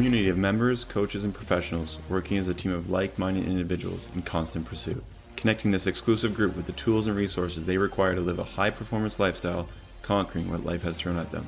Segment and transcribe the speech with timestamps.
[0.00, 4.22] community of members, coaches, and professionals working as a team of like minded individuals in
[4.22, 5.04] constant pursuit,
[5.36, 8.70] connecting this exclusive group with the tools and resources they require to live a high
[8.70, 9.68] performance lifestyle,
[10.00, 11.46] conquering what life has thrown at them.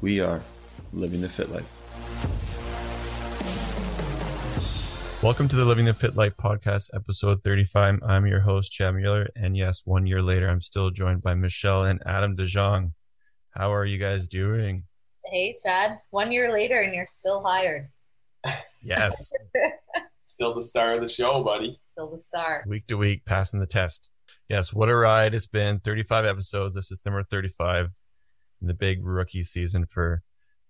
[0.00, 0.42] We are
[0.94, 1.70] Living the Fit Life.
[5.22, 7.98] Welcome to the Living the Fit Life podcast, episode 35.
[8.02, 9.28] I'm your host, Chad Mueller.
[9.36, 12.92] And yes, one year later, I'm still joined by Michelle and Adam DeJong.
[13.50, 14.84] How are you guys doing?
[15.26, 15.98] Hey, Chad.
[16.10, 17.88] One year later, and you're still hired.
[18.82, 19.30] Yes.
[20.26, 21.78] Still the star of the show, buddy.
[21.92, 22.64] Still the star.
[22.66, 24.10] week to week, passing the test.
[24.48, 25.80] Yes, what a ride it's been.
[25.80, 26.74] 35 episodes.
[26.74, 27.90] This is number 35
[28.60, 30.22] in the big rookie season for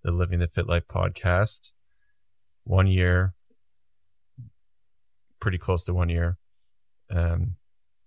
[0.03, 1.73] the Living the Fit Life podcast.
[2.65, 3.35] One year,
[5.41, 6.37] pretty close to one year.
[7.11, 7.57] Um,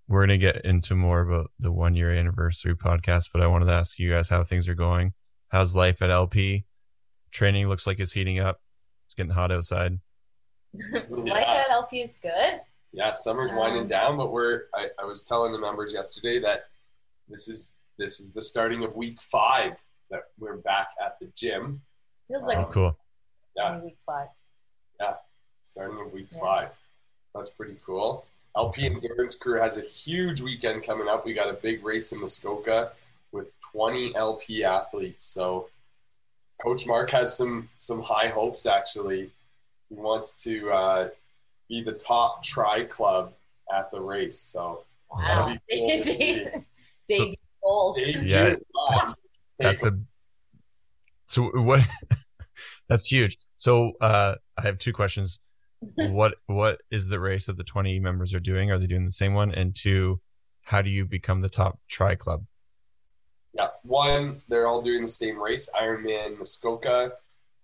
[0.07, 3.65] we're going to get into more about the one year anniversary podcast, but I wanted
[3.65, 5.13] to ask you guys how things are going.
[5.49, 6.65] How's life at LP?
[7.31, 8.59] Training looks like it's heating up.
[9.13, 9.99] It's getting hot outside.
[11.09, 12.61] Life at LP is good.
[12.93, 16.65] Yeah, summer's Um, winding down, but we're I, I was telling the members yesterday that
[17.29, 19.73] this is this is the starting of week five
[20.09, 21.83] that we're back at the gym.
[22.27, 22.97] Feels like Oh, cool.
[23.55, 24.29] Yeah, week five.
[24.99, 25.13] Yeah,
[25.61, 26.39] starting of week Yeah.
[26.39, 26.69] five.
[27.35, 28.25] That's pretty cool.
[28.55, 31.23] LP Endurance Crew has a huge weekend coming up.
[31.23, 32.93] We got a big race in Muskoka
[33.31, 35.23] with 20 LP athletes.
[35.23, 35.69] So
[36.61, 39.29] Coach Mark has some some high hopes actually.
[39.89, 41.09] He wants to uh,
[41.69, 43.33] be the top tri club
[43.73, 44.39] at the race.
[44.39, 45.45] So Wow.
[45.45, 46.35] That'd cool to see.
[46.35, 46.63] Dave,
[47.07, 48.01] Dave goals.
[48.07, 48.55] Yeah.
[48.91, 49.21] That's,
[49.59, 49.99] That's a
[51.25, 51.81] so what
[52.89, 53.37] that's huge.
[53.55, 55.39] So uh I have two questions.
[55.97, 58.71] What what is the race that the 20 members are doing?
[58.71, 59.51] Are they doing the same one?
[59.51, 60.21] And two,
[60.61, 62.45] how do you become the top tri club?
[63.53, 67.13] Yeah, one, they're all doing the same race Ironman Muskoka,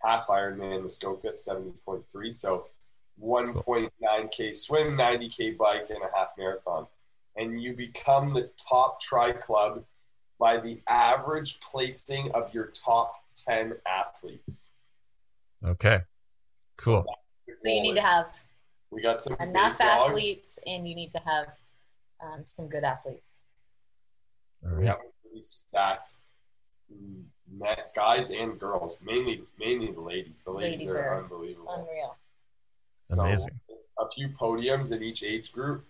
[0.03, 2.33] half Ironman Muskoka, 70.3.
[2.33, 2.67] So
[3.21, 6.87] 1.9K swim, 90K bike, and a half marathon.
[7.35, 9.83] And you become the top tri club
[10.39, 14.71] by the average placing of your top 10 athletes.
[15.65, 16.01] Okay.
[16.77, 17.05] Cool.
[17.57, 18.31] So you need to have
[18.91, 20.09] We got some enough big dogs.
[20.09, 21.47] athletes, and you need to have
[22.23, 23.41] um, some good athletes.
[24.63, 24.87] All We right.
[24.87, 26.15] have a really stacked
[26.93, 30.43] mm, net guys and girls, mainly mainly the ladies.
[30.43, 31.71] The ladies, Ladies are, are unbelievable.
[31.71, 32.17] Unreal.
[33.03, 33.59] So Amazing.
[33.99, 35.85] a few podiums in each age group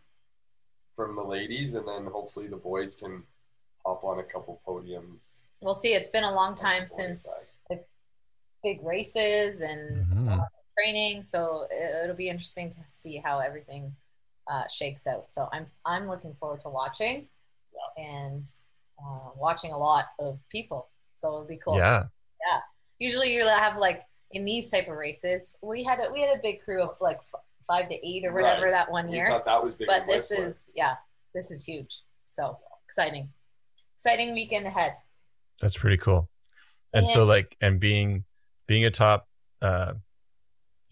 [0.95, 3.23] from the ladies, and then hopefully the boys can
[3.85, 5.41] hop on a couple podiums.
[5.61, 5.93] We'll see.
[5.93, 7.79] It's been a long on the time since side.
[8.61, 10.45] big races and Mhm.
[10.77, 13.95] training, so it- it'll be interesting to see how everything
[14.47, 15.31] uh, shakes out.
[15.31, 17.29] So I'm I'm looking forward to watching
[17.97, 18.47] and
[19.05, 20.89] uh, watching a lot of people.
[21.15, 21.77] So it'll be cool.
[21.77, 22.03] Yeah.
[22.49, 22.59] Yeah.
[22.99, 24.01] Usually you have like
[24.31, 27.17] in these type of races, we had a, we had a big crew of like
[27.17, 28.71] f- five to eight or whatever Right.
[28.71, 29.27] that one We year.
[29.29, 29.87] thought that was big.
[29.87, 30.47] But this Whistler.
[30.47, 30.95] is yeah,
[31.33, 31.99] this is huge.
[32.25, 33.29] So exciting,
[33.95, 34.93] exciting weekend ahead.
[35.61, 36.29] That's pretty cool.
[36.93, 38.23] And so like and being
[38.67, 39.27] being a top
[39.61, 39.93] uh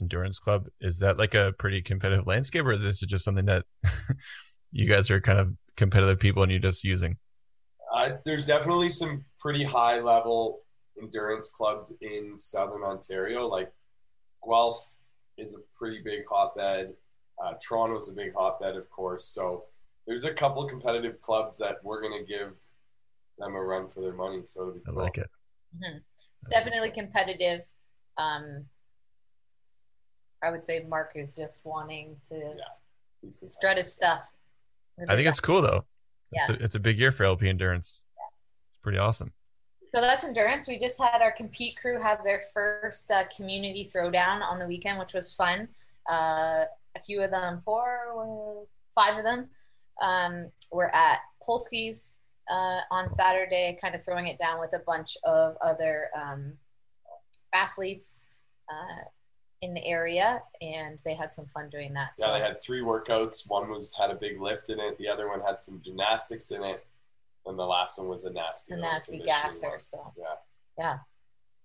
[0.01, 3.65] endurance club, is that like a pretty competitive landscape or this is just something that
[4.71, 7.17] you guys are kind of competitive people and you're just using?
[7.97, 10.59] Uh, there's definitely some pretty high level
[11.01, 13.47] endurance clubs in southern Ontario.
[13.47, 13.71] Like
[14.45, 14.91] Guelph
[15.37, 16.93] is a pretty big hotbed.
[17.43, 19.25] Uh, Toronto's a big hotbed, of course.
[19.25, 19.65] So
[20.05, 22.53] there's a couple of competitive clubs that we're going to give
[23.37, 24.41] them a run for their money.
[24.45, 25.03] So it'll I cool.
[25.03, 25.29] like it.
[25.75, 26.01] Mhm.
[26.39, 27.61] It's definitely competitive.
[28.17, 28.65] Um,
[30.43, 33.49] I would say Mark is just wanting to He's competitive.
[33.49, 34.21] strut his stuff.
[35.09, 35.85] I think it's cool though.
[36.31, 38.03] It's a, it's a big year for LP endurance.
[38.67, 39.33] It's pretty awesome.
[39.89, 40.67] So that's endurance.
[40.67, 44.99] We just had our compete crew have their first uh, community throwdown on the weekend,
[44.99, 45.69] which was fun.
[46.09, 46.65] Uh,
[46.95, 49.49] a few of them, four, five of them,
[50.01, 52.17] um, were at Polsky's
[52.51, 56.53] uh, on Saturday, kind of throwing it down with a bunch of other um,
[57.53, 58.27] athletes
[58.69, 59.03] uh,
[59.61, 62.11] in the area, and they had some fun doing that.
[62.19, 63.49] Yeah, so they had three workouts.
[63.49, 64.97] One was had a big lift in it.
[64.97, 66.85] The other one had some gymnastics in it,
[67.45, 69.69] and the last one was a nasty, a nasty conditioning gasser.
[69.69, 69.79] one.
[69.79, 70.23] So Yeah,
[70.77, 70.97] yeah,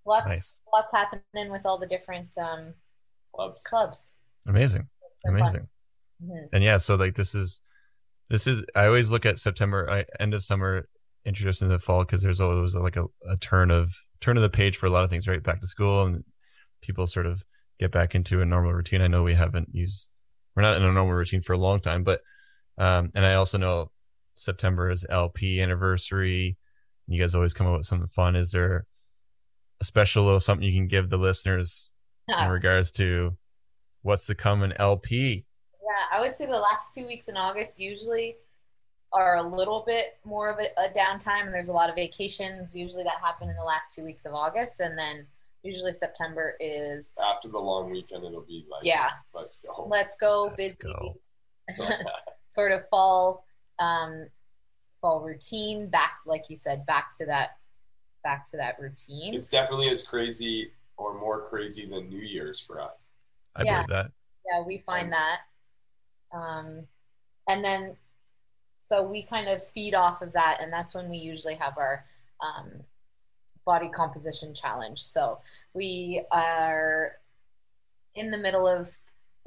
[0.07, 0.61] lots Nice.
[0.73, 2.75] lots happening with all the different um,
[3.35, 3.63] clubs.
[3.65, 4.13] clubs.
[4.47, 4.89] Amazing.
[5.25, 5.41] They're fun.
[5.43, 5.69] Amazing.
[6.25, 6.49] Mhm.
[6.53, 7.63] And yeah, so like this is
[8.31, 10.89] this is I always look at September I, end of summer
[11.25, 14.51] introduced into the fall because there's always like a, a turn of turn of the
[14.51, 15.43] page for a lot of things, right?
[15.43, 16.25] Back to school and
[16.81, 17.45] people sort of
[17.83, 19.03] get back into a normal routine.
[19.03, 20.13] I know we haven't used
[20.55, 22.21] we're not in a normal routine for a long time, but
[22.79, 23.91] um and I also know
[24.35, 26.57] September is LP anniversary.
[27.07, 28.37] You guys always come up with something fun.
[28.37, 28.87] Is there
[29.81, 31.93] a special little something you can give the listeners
[32.29, 33.37] in regards to
[34.03, 35.45] what's to come in LP.
[35.73, 38.37] Yeah, I would say the last two weeks in August usually
[39.13, 42.77] are a little bit more of a, a downtime, and there's a lot of vacations
[42.77, 45.27] usually that happen in the last two weeks of August, and then
[45.63, 49.87] usually September is After the long weekend, it'll be like, yeah, let's go.
[49.89, 51.17] let's go Let's busy, go.
[52.49, 53.45] sort of fall
[53.79, 54.27] um,
[55.01, 57.57] fall routine back, like you said, back to that
[58.25, 59.35] back to that routine.
[59.35, 63.11] it's definitely as crazy or more crazy than New Year's for us.
[63.57, 63.75] I Yeah.
[63.83, 64.13] believe that.
[64.47, 65.41] yeah we find that
[66.33, 66.87] um,
[67.49, 67.97] and then
[68.79, 72.05] so we kind of feed off of that and that's when we usually have our
[72.41, 72.85] um,
[73.65, 75.39] body composition challenge so
[75.75, 77.13] we are
[78.15, 78.97] in the middle of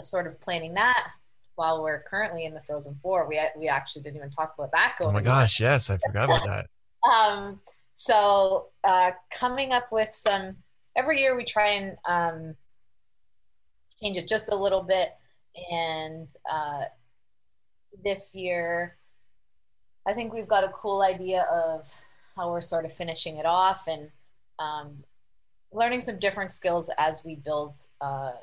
[0.02, 1.08] sort of planning that
[1.56, 4.96] while we're currently in the frozen four we, we actually didn't even talk about that
[5.00, 6.68] going Oh my gosh, yes, I forgot about that.
[7.10, 7.60] um,
[7.94, 10.58] so uh, coming up with some
[10.96, 12.56] every year we try and um,
[14.02, 15.14] change it just a little bit
[15.72, 16.84] and uh,
[18.04, 18.98] this year
[20.06, 21.90] i think we've got a cool idea of
[22.36, 24.10] how we're sort of finishing it off and
[24.60, 25.04] um,
[25.74, 28.34] learning some different skills as we build uh,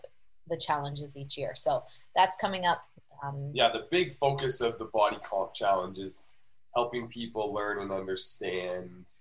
[0.49, 1.83] the challenges each year so
[2.15, 2.83] that's coming up
[3.23, 6.35] um, Yeah, the big focus of the body comp challenge is
[6.75, 9.13] helping people learn and understand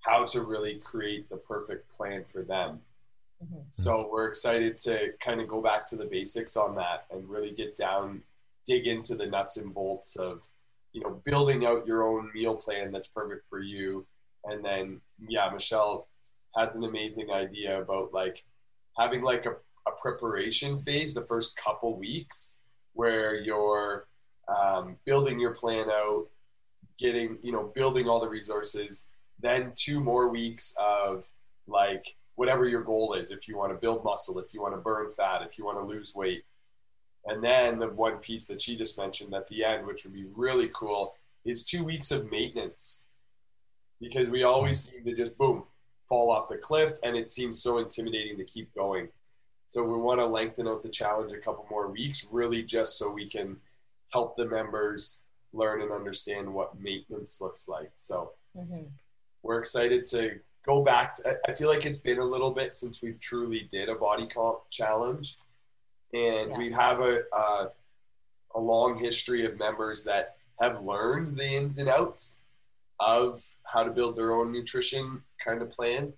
[0.00, 2.80] how to really create the perfect plan for them.
[3.44, 3.64] mhm.
[3.70, 7.52] So we're excited to kind of go back to the basics on that and really
[7.52, 8.22] get down,
[8.66, 10.48] dig into the nuts and bolts of,
[10.92, 14.06] you know, building out your own meal plan that's perfect for you.
[14.44, 16.08] And then, yeah, Michelle
[16.56, 18.44] has an amazing idea about like
[18.98, 19.52] having like a,
[19.86, 22.60] a preparation phase the first couple weeks
[22.92, 24.06] where you're
[24.48, 26.26] um, building your plan out,
[26.98, 29.06] getting, you know, building all the resources,
[29.40, 31.26] then two more weeks of
[31.66, 33.30] like whatever your goal is.
[33.30, 35.78] If you want to build muscle, if you want to burn fat, if you want
[35.78, 36.44] to lose weight.
[37.26, 40.26] And then the one piece that she just mentioned at the end, which would be
[40.34, 41.14] really cool,
[41.44, 43.06] is two weeks of maintenance.
[44.00, 45.64] Because we always seem to just boom,
[46.08, 49.08] fall off the cliff, and it seems so intimidating to keep going.
[49.68, 53.08] So we want to lengthen out the challenge a couple more weeks, really just so
[53.10, 53.60] we can
[54.12, 57.92] help the members learn and understand what maintenance looks like.
[57.94, 58.90] So Mhm.
[59.42, 61.16] we're excited to go back.
[61.16, 63.94] To, I- I feel like it's been a little bit since we've truly did a
[63.94, 65.36] body comp challenge,
[66.12, 66.58] and Yeah.
[66.58, 67.70] we have a, a
[68.54, 72.42] a long history of members that have learned the ins and outs
[73.00, 76.12] of how to build their own nutrition kind of plan,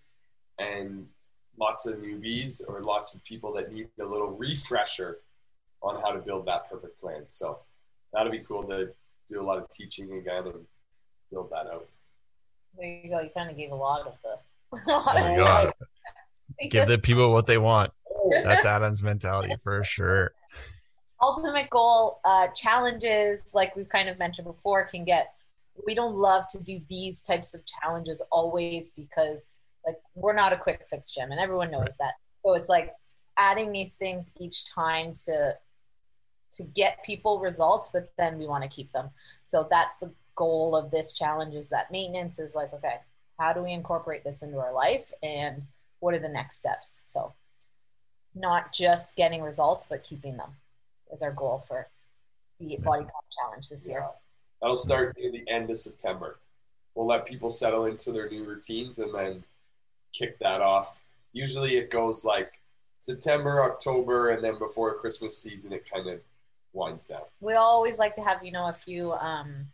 [0.59, 1.09] and
[1.57, 5.21] lots of newbies or lots of people that need a little refresher
[5.83, 7.23] on how to build that perfect plan.
[7.29, 7.61] So
[8.13, 8.91] that'll be cool to
[9.29, 10.67] do a lot of teaching again and
[11.31, 11.89] build that out.
[12.77, 13.21] There you go.
[13.21, 14.37] You kind of gave a lot of the.
[14.93, 15.73] lot Oh my of god.
[16.59, 17.93] the- Give the people what they want.
[18.43, 20.33] That's Adam's mentality for sure.
[21.21, 25.35] ultimate goal uh, challenges, like we've kind of mentioned before, can get.
[25.87, 30.57] We don't love to do these types of challenges always because, like, we're not a
[30.57, 31.95] quick fix gym, and everyone knows Right.
[32.01, 32.13] that.
[32.45, 32.95] So it's like
[33.37, 35.55] adding these things each time to
[36.53, 39.11] to get people results, but then we want to keep them.
[39.43, 42.97] So that's the goal of this challenge is that maintenance is like, okay,
[43.41, 45.63] how do we incorporate this into our life and
[45.99, 47.01] what are the next steps?
[47.03, 47.35] So
[48.35, 50.51] not just getting results, but keeping them
[51.13, 51.89] is our goal for
[52.59, 53.07] the body Amazing.
[53.07, 54.01] comp challenge this year.
[54.01, 54.09] Yeah.
[54.61, 56.39] That'll start near the end of September.
[56.95, 59.45] We'll let people settle into their new routines and then
[60.13, 60.99] kick that off.
[61.33, 62.61] Usually it goes like
[63.01, 66.21] September, October, and then before Christmas season, it kind of
[66.73, 67.23] winds down.
[67.41, 69.67] We always like to have, you know, a few um,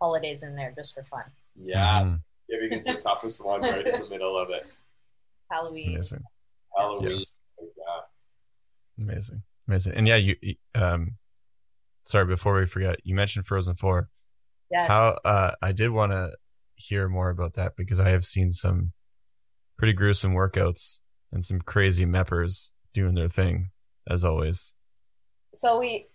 [0.00, 1.24] holidays in there just for fun.
[1.54, 2.20] Yeah, Mhm.
[2.48, 4.66] giving it to the toughest one right in the middle of it.
[5.50, 5.94] Halloween.
[5.94, 6.24] Amazing.
[6.76, 7.10] Halloween.
[7.12, 7.36] Yes.
[8.98, 9.42] Amazing.
[9.68, 9.94] Amazing.
[9.94, 10.36] And yeah, you
[10.74, 11.16] um
[12.04, 14.08] sorry, before we forget, you mentioned Frozen 4.
[14.70, 14.88] Yes.
[14.88, 16.32] How uh I did want to
[16.74, 18.92] hear more about that because I have seen some
[19.78, 21.00] pretty gruesome workouts
[21.32, 23.70] and some crazy meppers doing their thing
[24.08, 24.74] as always.
[25.54, 26.08] so we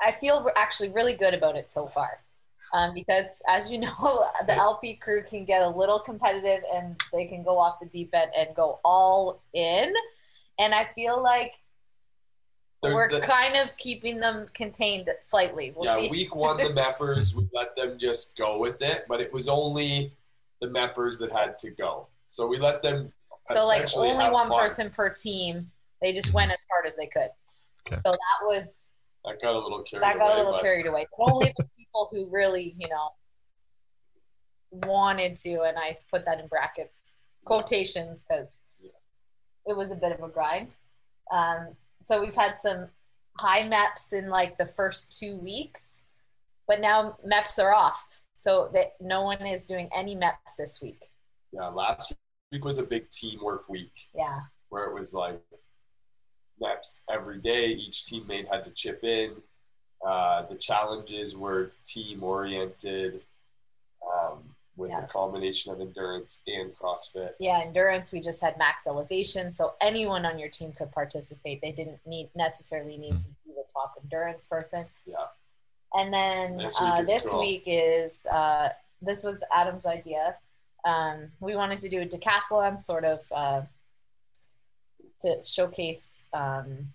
[0.00, 2.24] I feel actually really good about it so far
[2.72, 7.26] um, because as you know the lp crew can get a little competitive and they
[7.26, 9.92] can go off the deep end and go all in
[10.58, 11.52] and i feel like
[12.82, 16.64] They're we're the- kind of keeping them contained slightly we'll yeah, see week one, the
[16.80, 20.12] Meppers, we let them just go with it, but it was only
[20.60, 22.06] the Meppers that had to go.
[22.26, 23.12] So we let them.
[23.50, 24.58] so like only one fun.
[24.60, 25.70] person per team
[26.02, 27.30] they just went as hard as they could
[27.86, 27.96] Okay.
[27.96, 28.92] so that was
[29.24, 30.34] That got a little carried that got away.
[30.34, 31.06] a little but carried away.
[31.16, 33.10] But only the people who really, you know,
[34.72, 37.14] wanted to, and I put that in brackets,
[37.44, 38.90] quotations, because Yeah.
[39.66, 40.76] it was a bit of a grind.
[41.30, 42.86] Um, so we've had some
[43.36, 46.04] high MEPS in like the first two weeks,
[46.68, 48.20] but now MEPS are off.
[48.36, 51.02] So that no one is doing any MEPS this week.
[51.52, 52.16] Yeah, last
[52.52, 54.38] week was a big teamwork week Yeah.
[54.68, 55.40] where it was like
[56.62, 57.66] MEPS every day.
[57.70, 59.42] Each teammate had to chip in.
[60.06, 63.22] Uh, the challenges were team oriented
[64.76, 65.04] with Yeah.
[65.04, 67.32] a combination of endurance and CrossFit.
[67.40, 69.50] Yeah, endurance, we just had max elevation.
[69.50, 71.62] So anyone on your team could participate.
[71.62, 74.86] They didn't need necessarily need to be the top endurance person.
[75.06, 75.16] Yeah.
[75.94, 77.40] And then This week uh, is this cool.
[77.40, 80.36] week is uh, this was Adam's idea.
[80.84, 83.62] Um, we wanted to do a decathlon sort of uh,
[85.20, 86.92] to showcase um,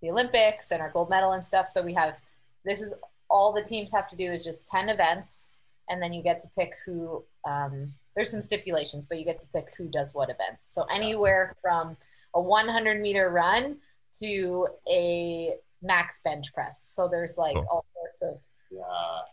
[0.00, 1.66] the Olympics and our gold medal and stuff.
[1.66, 2.16] So we have
[2.64, 2.94] this is
[3.30, 5.58] all the teams have to do is just 10 events,
[5.88, 7.24] and then you get to pick who.
[7.48, 10.58] Um, there's some stipulations, but you get to pick who does what event.
[10.60, 11.96] So anywhere from
[12.34, 13.78] a 100 meter run
[14.20, 16.82] to a max bench press.
[16.94, 17.66] So there's like Cool.
[17.70, 18.82] all sorts of Yeah.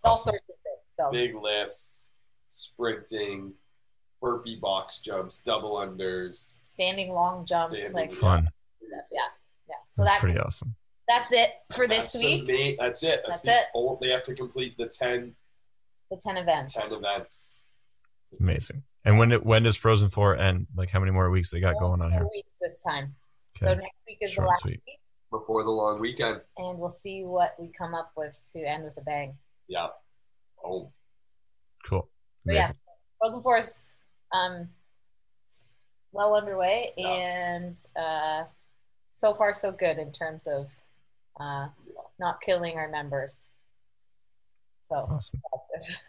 [0.03, 0.77] all sorts of things.
[0.97, 2.09] So Big lifts,
[2.47, 3.53] sprinting,
[4.21, 6.59] burpee box jumps, double unders.
[6.63, 8.49] standing long jumps, Standing like Fun.
[8.81, 8.99] yeah,
[9.67, 9.75] yeah.
[9.85, 10.75] So That's that pretty awesome.
[11.07, 12.47] that's it for this That's the week.
[12.47, 13.21] main- that's it.
[13.27, 13.65] That's, That's the it.
[13.73, 15.35] Old, they have to complete the 10,
[16.09, 16.89] the 10 events.
[16.89, 17.61] 10 events.
[18.41, 18.83] Amazing.
[19.05, 20.67] And when it, when does Frozen Four end?
[20.75, 22.27] Like how many more weeks they got going on here?
[22.33, 23.15] weeks this time.
[23.57, 23.65] Okay.
[23.65, 24.81] So next week is Short the last week,
[25.31, 26.41] Before the long weekend.
[26.57, 29.37] and we'll see what we come up with to end with a bang.
[29.67, 29.87] Yeah.
[30.63, 30.91] Oh,
[31.85, 32.09] Cool.
[32.45, 32.59] But yeah.
[32.59, 32.75] Amazing.
[33.19, 33.81] Frozen Four is
[34.33, 34.69] um,
[36.11, 37.07] well underway, Yeah.
[37.09, 38.43] and uh,
[39.09, 40.77] so far so good in terms of
[41.39, 41.69] uh,
[42.19, 43.47] not killing our members.
[44.89, 45.41] So Awesome.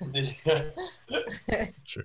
[1.84, 2.04] Sure.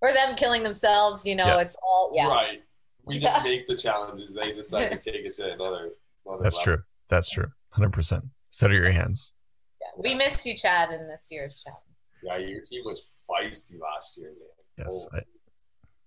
[0.00, 1.60] or them killing themselves, you know, Yeah.
[1.60, 2.26] it's all yeah.
[2.28, 2.62] Right.
[3.04, 4.32] We just make the challenges.
[4.32, 5.90] They decide to take it to another.
[6.26, 6.76] another That's level.
[6.76, 6.82] true.
[7.08, 7.52] That's true.
[7.70, 8.24] Hundred percent.
[8.50, 9.32] Settle your hands.
[9.80, 9.88] yeah.
[9.96, 11.82] We missed you, Chad, in this year's challenge.
[12.22, 14.86] Yeah, your team was feisty last year, man.
[14.86, 15.08] Yes.
[15.12, 15.18] Oh.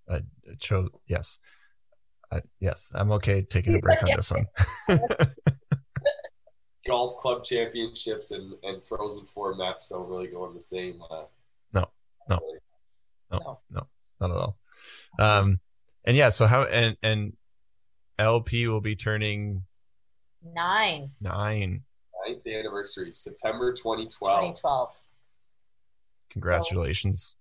[0.09, 0.21] I, I
[0.59, 0.89] chose.
[1.07, 1.39] Yes.
[2.31, 2.91] I, yes.
[2.95, 4.47] I'm okay taking a break on this one.
[6.85, 11.01] Golf club championships and, and Frozen Four MEPS don't really go in the same.
[11.09, 11.23] Uh,
[11.73, 11.89] No,
[12.29, 12.39] no.
[12.41, 12.59] really.
[13.31, 13.87] No, no,
[14.21, 14.57] not at all.
[15.19, 15.59] Um,
[16.05, 16.29] and yeah.
[16.29, 17.33] So how and and
[18.19, 19.63] LP will be turning
[20.43, 21.81] Nine, nine.
[22.27, 24.09] Ninth anniversary, September 2012.
[24.55, 25.01] 2012.
[26.29, 27.35] Congratulations.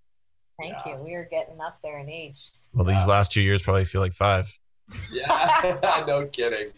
[0.59, 0.97] Thank Yeah.
[0.99, 1.03] you.
[1.05, 2.51] We are getting up there in age.
[2.73, 4.59] Well, these last two years probably feel like five.
[5.13, 6.71] Yeah, no kidding.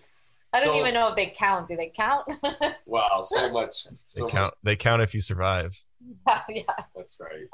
[0.53, 1.69] I don't So- even know if they count.
[1.69, 2.27] Do they count?
[2.87, 3.85] Wow, so much.
[3.85, 4.55] They So count.
[4.63, 5.83] They count if you survive.
[6.49, 6.63] yeah.
[6.95, 7.47] That's right.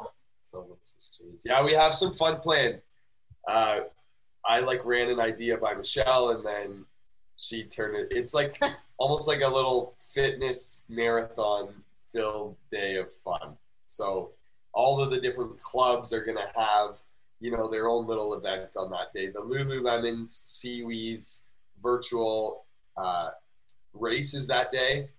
[0.42, 1.42] So much has changed.
[1.46, 2.82] Yeah, we have some fun planned.
[3.48, 3.80] Uh,
[4.44, 6.84] I like ran an idea by Michelle, and then
[7.38, 8.08] she turned it.
[8.10, 8.60] It's like
[8.98, 11.82] almost like a little fitness marathon
[12.12, 13.56] filled day of fun.
[13.86, 14.32] So
[14.74, 17.02] all of the different clubs are gonna have
[17.40, 19.28] you know their own little event on that day.
[19.28, 21.40] The Lululemon SeaWheeze
[21.82, 22.64] virtual
[22.96, 23.30] uh,
[23.94, 25.10] races that day.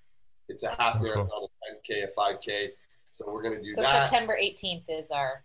[0.49, 1.07] It's a half Oh, cool.
[1.07, 2.67] marathon, a 10k, a 5k.
[3.05, 4.09] So we're gonna do So that.
[4.09, 5.43] September 18th is our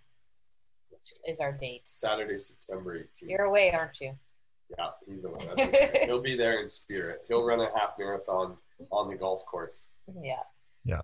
[1.27, 1.87] is our date.
[1.87, 3.29] Saturday, September 18th.
[3.29, 4.13] You're away, aren't you?
[4.77, 5.35] Yeah, he's away.
[5.57, 6.07] That's okay.
[6.07, 7.21] He'll be there in spirit.
[7.29, 8.57] He'll run a half marathon
[8.91, 9.89] on the golf course.
[10.23, 10.41] Yeah.
[10.85, 11.01] Yeah.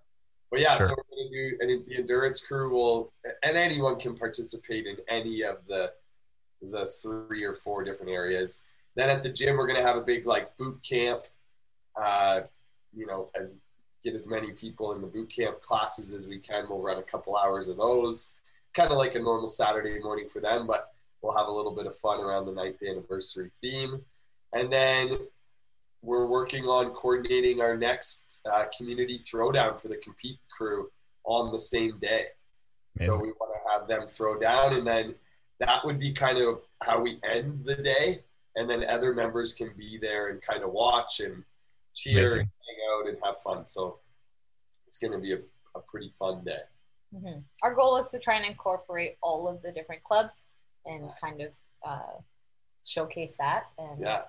[0.51, 0.87] But yeah, Sure.
[0.89, 3.13] so we're gonna do, and the endurance crew will,
[3.43, 5.93] and anyone can participate in any of the
[6.63, 8.63] the three or four different areas.
[8.97, 11.25] Then at the gym, we're gonna have a big like boot camp,
[11.97, 12.43] uh,
[12.93, 13.51] you know, and
[14.03, 16.67] get as many people in the boot camp classes as we can.
[16.69, 18.33] We'll run a couple hours of those,
[18.75, 21.87] kind of like a normal Saturday morning for them, but we'll have a little bit
[21.87, 24.03] of fun around the ninth anniversary theme,
[24.53, 25.17] and then
[26.03, 30.91] we're working on coordinating our next uh, community throwdown for the compete crew
[31.25, 32.27] on the same day.
[33.01, 35.15] So we want to have them throw down, and then
[35.59, 38.23] that would be kind of how we end the day.
[38.57, 41.43] And then other members can be there and kind of watch and
[41.95, 42.41] cheer Amazing.
[42.43, 43.67] and hang out and have fun.
[43.67, 43.99] So
[44.87, 45.39] it's going to be a,
[45.75, 46.61] a pretty fun day.
[47.13, 50.43] hmm Our goal is to try and incorporate all of the different clubs
[50.87, 52.21] and kind of uh,
[52.87, 53.65] showcase that.
[53.79, 54.23] And Yeah.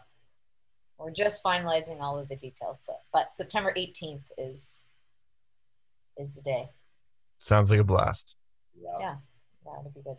[0.98, 2.82] we're just finalizing all of the details.
[2.86, 4.82] So, but September 18th is
[6.17, 6.70] is the day.
[7.38, 8.36] Sounds like a blast.
[8.82, 8.89] Yeah.
[9.00, 9.15] Yeah.
[9.65, 10.17] Yeah, it'll be good.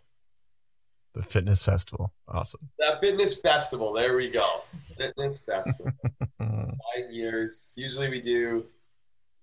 [1.17, 2.13] The fitness festival.
[2.29, 2.69] Awesome.
[2.79, 3.95] That fitness festival.
[3.95, 4.47] There we go.
[4.99, 5.93] fitness festival.
[6.39, 7.73] Five years.
[7.75, 8.67] Usually we do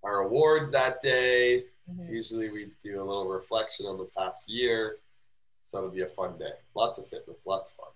[0.04, 1.64] our awards that day.
[1.90, 2.10] Mhm.
[2.12, 4.98] Usually we do a little reflection on the past year.
[5.64, 6.52] So it'll be a fun day.
[6.76, 7.94] Lots of fitness, lots of fun.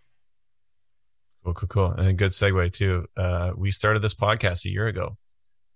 [1.43, 1.91] Cool, cool, cool.
[1.91, 3.05] And a good segue too.
[3.15, 5.17] Uh, we started this podcast a year ago.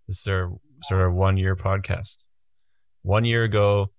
[0.08, 0.52] This is our
[0.84, 2.26] sort of one year podcast.
[3.04, 3.92] One year ago,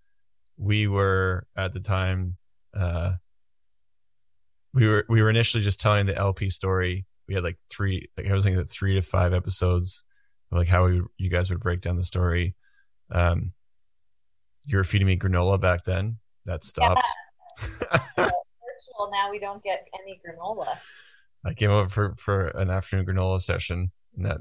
[0.57, 2.37] we were at the time,
[2.75, 3.13] uh,
[4.75, 7.07] we were we were initially just telling the LP story.
[7.29, 10.05] We had like three, like I was thinking three to five episodes,
[10.51, 12.55] of like how we, you guys would break down the story.
[13.11, 13.53] Um,
[14.67, 16.19] you were feeding me granola back then.
[16.47, 17.09] That stopped.
[17.61, 17.99] Yeah.
[18.17, 20.79] Virtual now we don't get any granola.
[21.45, 24.39] I came over for for an afternoon granola session, and that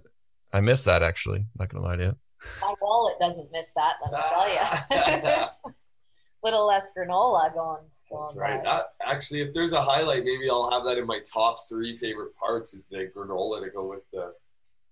[0.54, 1.46] I missed that actually.
[1.58, 2.18] Not gonna lie to you.
[2.62, 3.96] My wallet doesn't miss that.
[4.02, 5.48] Let me tell you.
[6.44, 7.84] Little less granola going.
[8.12, 8.62] That's right.
[9.06, 12.74] actually, if there's a highlight, maybe I'll have that in my top three favorite parts
[12.74, 14.34] is the granola to go with the.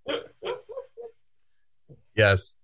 [2.15, 2.57] Yes,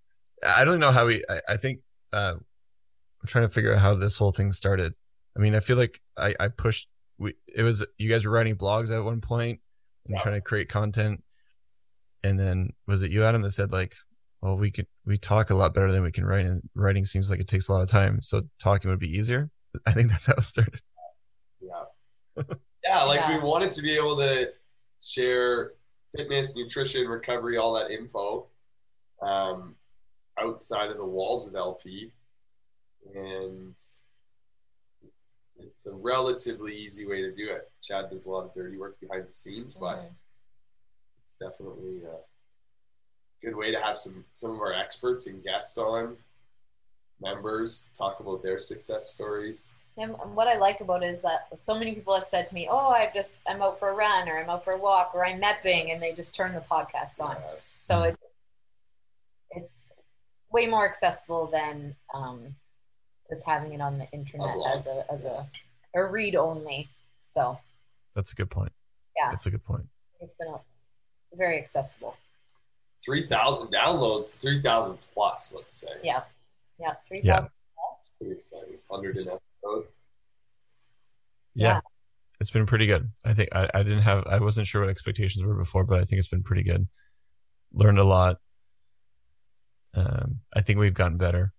[0.45, 1.23] I don't know how we.
[1.29, 1.79] I, I think
[2.11, 4.93] uh, I'm trying to figure out how this whole thing started.
[5.37, 6.89] I mean, I feel like I, I pushed.
[7.17, 9.61] We it was you guys were writing blogs at one point
[10.05, 10.21] and Yeah.
[10.21, 11.23] trying to create content,
[12.23, 13.95] and then was it you Adam that said like,
[14.41, 17.29] well, we could we talk a lot better than we can write, and writing seems
[17.29, 19.49] like it takes a lot of time, so talking would be easier.
[19.85, 20.81] I think that's how it started.
[21.61, 21.83] Yeah.
[22.83, 23.37] yeah, like Yeah.
[23.37, 24.51] we wanted to be able to
[25.03, 25.73] share
[26.15, 28.47] fitness, nutrition, recovery, all that info
[29.21, 29.75] um,
[30.37, 32.11] outside of the walls of LP.
[33.13, 34.03] And it's,
[35.57, 37.71] it's a relatively easy way to do it.
[37.81, 40.15] Chad does a lot of dirty work behind the scenes, but Mhm.
[41.23, 42.17] it's definitely a
[43.41, 46.17] good way to have some some of our experts and guests on
[47.21, 51.77] members talk about their success stories And what I like about it is that so
[51.79, 54.37] many people have said to me, "Oh, I just I'm out for a run, or
[54.37, 57.37] I'm out for a walk, or I'm mepping," and they just turn the podcast on.
[57.49, 57.63] Yes.
[57.65, 58.19] So it's
[59.51, 59.91] it's
[60.51, 62.55] way more accessible than um,
[63.27, 64.75] just having it on the internet blog.
[64.75, 65.47] as a as a,
[65.95, 66.89] a read only.
[67.21, 67.57] So
[68.13, 68.73] That's a good point.
[69.17, 69.29] Yeah.
[69.31, 69.87] that's a good point.
[70.19, 70.59] it's been a,
[71.35, 72.17] very accessible.
[73.03, 75.93] 3,000 downloads, 3,000 plus, let's say.
[76.03, 76.23] Yeah,
[76.79, 77.47] yeah, three Yeah.
[77.75, 78.15] plus.
[78.19, 78.77] Pretty exciting.
[78.87, 79.87] 100 an episode.
[81.53, 81.73] Yeah.
[81.75, 81.79] Yeah.
[82.41, 83.11] It's been pretty good.
[83.23, 86.03] I think I, I didn't have I wasn't sure what expectations were before, but I
[86.03, 86.87] think it's been pretty good.
[87.73, 88.39] Learned a lot.
[89.93, 91.53] Um, I think we've gotten better.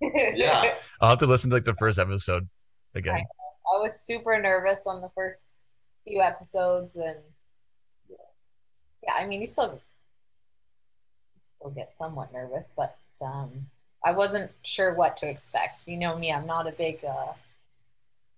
[0.00, 0.74] Yeah.
[1.00, 2.48] I'll have to listen to like the first episode
[2.94, 3.14] again.
[3.14, 3.26] Right.
[3.72, 5.44] I was super nervous on the first
[6.04, 7.18] few episodes, and
[8.08, 9.74] yeah, I mean, you still
[11.34, 13.66] you still get somewhat nervous, but um,
[14.04, 15.86] I wasn't sure what to expect.
[15.86, 17.04] You know me; I'm not a big.
[17.04, 17.32] Uh,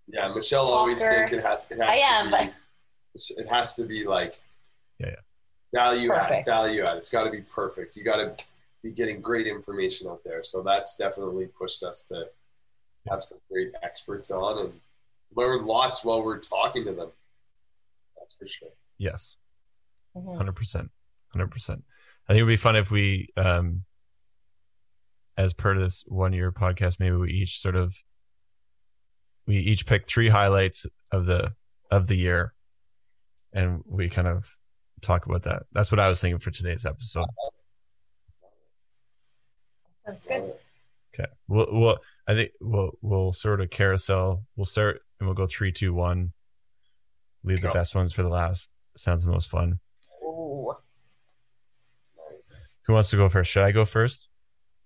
[0.09, 1.27] Yeah, Michelle always Talker.
[1.29, 2.55] think it has, it has I to am, be, but
[3.39, 4.41] it has to be like
[4.99, 5.15] Yeah, yeah.
[5.73, 6.97] value add, value add.
[6.97, 7.97] It's got to be perfect.
[7.97, 8.45] You got to
[8.83, 10.43] be getting great information out there.
[10.43, 12.29] So that's definitely pushed us to
[13.09, 14.81] have some great experts on and
[15.35, 17.11] learn lots while we're talking to them.
[18.19, 18.69] That's for sure.
[18.99, 19.37] Yes.
[20.17, 20.37] mhm.
[20.37, 20.91] Hundred percent.
[21.33, 21.85] Hundred percent.
[22.29, 23.85] I think it would be fun if we um
[25.37, 27.95] as per this one year podcast, maybe we each sort of
[29.47, 31.53] we each pick three highlights of the
[31.91, 32.55] of the year
[33.53, 34.57] and we kind of
[35.01, 35.65] talk about that.
[35.73, 37.27] That's what I was thinking for today's episode.
[40.07, 40.53] Sounds good.
[41.15, 41.31] Okay.
[41.49, 44.45] We'll, we'll I think we'll we'll sort of carousel.
[44.57, 46.33] We'll start and we'll go three, two, one.
[47.45, 48.69] Leave the best ones for the last.
[48.97, 49.81] Sounds the most fun.
[50.25, 50.73] Ooh.
[52.31, 52.79] Nice.
[52.87, 53.51] Who wants to go first?
[53.51, 54.29] Should I go first?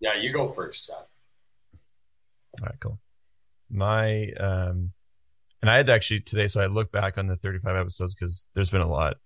[0.00, 0.96] Yeah, you go first, Chad.
[2.61, 2.98] All right, cool.
[3.70, 4.92] My um,
[5.62, 8.70] and I had actually today, so I looked back on the 35 episodes because there's
[8.70, 9.16] been a lot.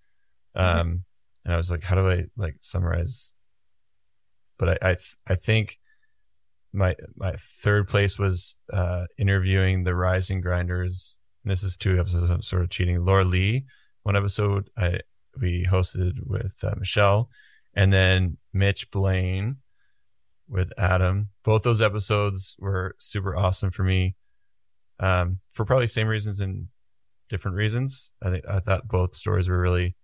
[0.55, 1.05] Um,
[1.45, 3.35] and I was like, how do I like summarize?
[4.59, 5.79] But I I, th- I think
[6.73, 11.19] my my third place was uh interviewing the rising grinders.
[11.45, 12.31] And this is two episodes.
[12.31, 13.05] I'm sort of cheating.
[13.05, 13.65] Laura Lee,
[14.03, 15.01] one episode I
[15.41, 17.31] we hosted with uh, Michelle,
[17.75, 19.59] and then Mitch Blaine
[20.51, 21.29] with Adam.
[21.45, 24.17] Both those episodes were super awesome for me.
[24.99, 26.67] Um, for probably same reasons and
[27.29, 28.13] different reasons.
[28.23, 29.97] I think I thought both stories were really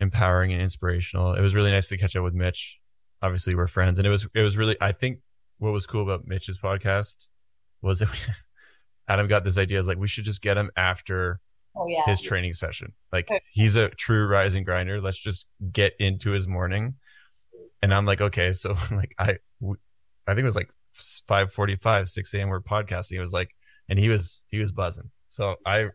[0.00, 1.34] empowering and inspirational.
[1.34, 2.78] It was really nice to catch up with Mitch.
[3.22, 4.76] Obviously, we're friends, and it was it was really.
[4.80, 5.20] I think
[5.58, 7.28] what was cool about Mitch's podcast
[7.82, 8.18] was that we,
[9.08, 9.78] Adam got this idea.
[9.78, 11.40] Is like we should just get him after
[11.76, 12.04] Oh yeah.
[12.06, 12.92] his training session.
[13.12, 15.00] Like he's a true rising grinder.
[15.00, 16.94] Let's just get into his morning.
[17.82, 19.38] And I'm like, okay, so like I,
[20.26, 22.48] I think it was like 5:45, 6 a.m.
[22.48, 23.12] We're podcasting.
[23.16, 23.54] It was like,
[23.88, 25.10] and he was he was buzzing.
[25.28, 25.88] So I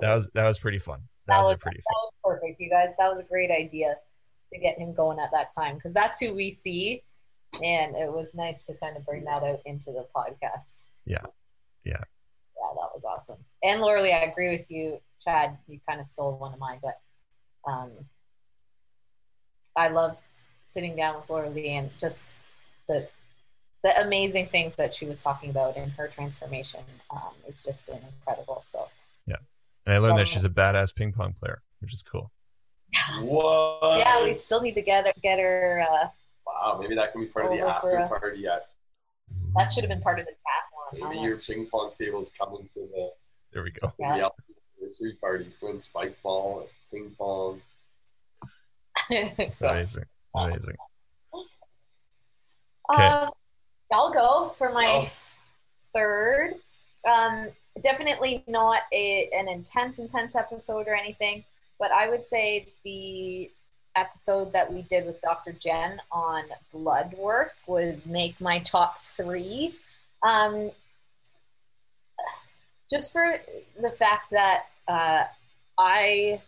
[0.00, 1.00] that was that was pretty fun.
[1.26, 2.10] That, That was, was- a pretty That fun.
[2.32, 2.90] was perfect, you guys.
[2.98, 3.96] That was a great idea
[4.52, 7.02] to get him going at that time because that's who we see,
[7.62, 10.84] and it was nice to kind of bring that out into the podcast.
[11.04, 11.22] Yeah.
[11.84, 11.92] Yeah.
[12.02, 13.38] Yeah, that was awesome.
[13.62, 14.98] And Laura Lee, I agree with you.
[15.20, 16.98] Chad, you kind of stole one of mine, but
[17.66, 17.90] um,
[19.76, 20.18] I loved
[20.70, 22.34] sitting down with Laura Lee and just
[22.88, 23.08] the
[23.82, 26.80] the amazing things that she was talking about in her transformation
[27.10, 28.58] um, has just been incredible.
[28.60, 28.88] So
[29.26, 29.36] yeah,
[29.86, 32.30] and I learned that she's a badass ping pong player, which is cool.
[33.20, 33.98] What?
[33.98, 35.82] Yeah, we still need to get her, get her.
[35.90, 36.08] Uh,
[36.46, 38.46] wow, maybe that can be part of the after a, party.
[38.46, 38.68] At
[39.56, 41.10] that should have been part of the chat one.
[41.10, 43.10] Maybe your ping pong table is coming to the.
[43.52, 43.92] There we go.
[43.98, 44.16] Yeah.
[44.16, 44.32] The
[44.80, 45.52] anniversary party.
[45.62, 47.62] Win spike ball, ping pong.
[49.60, 50.04] Amazing.
[50.34, 50.76] Amazing.
[52.92, 53.06] Okay.
[53.06, 53.30] Um,
[53.92, 55.08] I'll go for my oh.
[55.94, 56.54] third.
[57.10, 57.48] Um,
[57.82, 61.44] definitely not a, an intense, intense episode or anything,
[61.78, 63.50] but I would say the
[63.96, 65.52] episode that we did with Dr.
[65.52, 69.74] Jen on blood work was make my top three.
[70.22, 70.70] Um,
[72.90, 73.36] just for
[73.80, 75.24] the fact that uh,
[75.78, 76.40] I,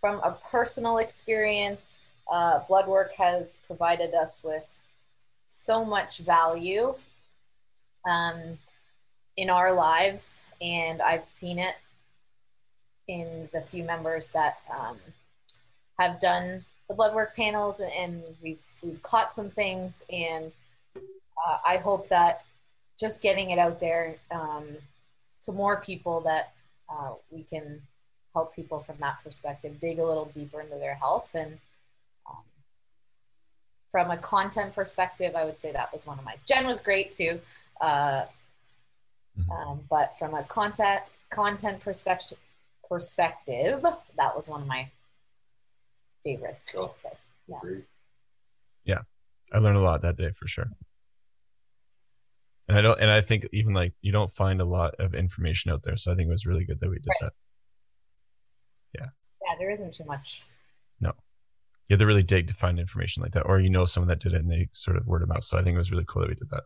[0.00, 2.00] from a personal experience,
[2.30, 4.86] uh, blood work has provided us with
[5.46, 6.94] so much value
[8.08, 8.58] um,
[9.36, 11.74] in our lives, and I've seen it
[13.08, 14.98] in the few members that um,
[15.98, 20.52] have done the blood work panels, and we've we've caught some things, and
[20.96, 22.44] uh, I hope that
[22.98, 24.76] just getting it out there um,
[25.42, 26.52] to more people that
[26.88, 27.82] uh, we can
[28.34, 31.58] help people from that perspective dig a little deeper into their health and
[33.90, 36.36] from a content perspective, I would say that was one of my.
[36.46, 37.40] Jen was great too,
[37.80, 38.24] uh,
[39.38, 39.50] mm-hmm.
[39.50, 42.38] um, but from a content content perspective,
[42.88, 43.84] perspective,
[44.16, 44.88] that was one of my
[46.22, 46.68] favorites.
[46.72, 46.94] Cool.
[47.00, 47.16] So,
[47.48, 47.80] yeah.
[48.84, 49.00] Yeah,
[49.52, 50.70] I learned a lot that day for sure.
[52.68, 55.72] And I don't, and I think even like you don't find a lot of information
[55.72, 57.16] out there, so I think it was really good that we did right.
[57.22, 57.32] that.
[58.94, 59.08] Yeah.
[59.46, 60.44] Yeah, there isn't too much.
[61.90, 64.06] No you have to really dig to find information like that, or you know someone
[64.08, 65.42] that did it and they sort of word of mouth.
[65.42, 66.62] So I think it was really cool that we did that.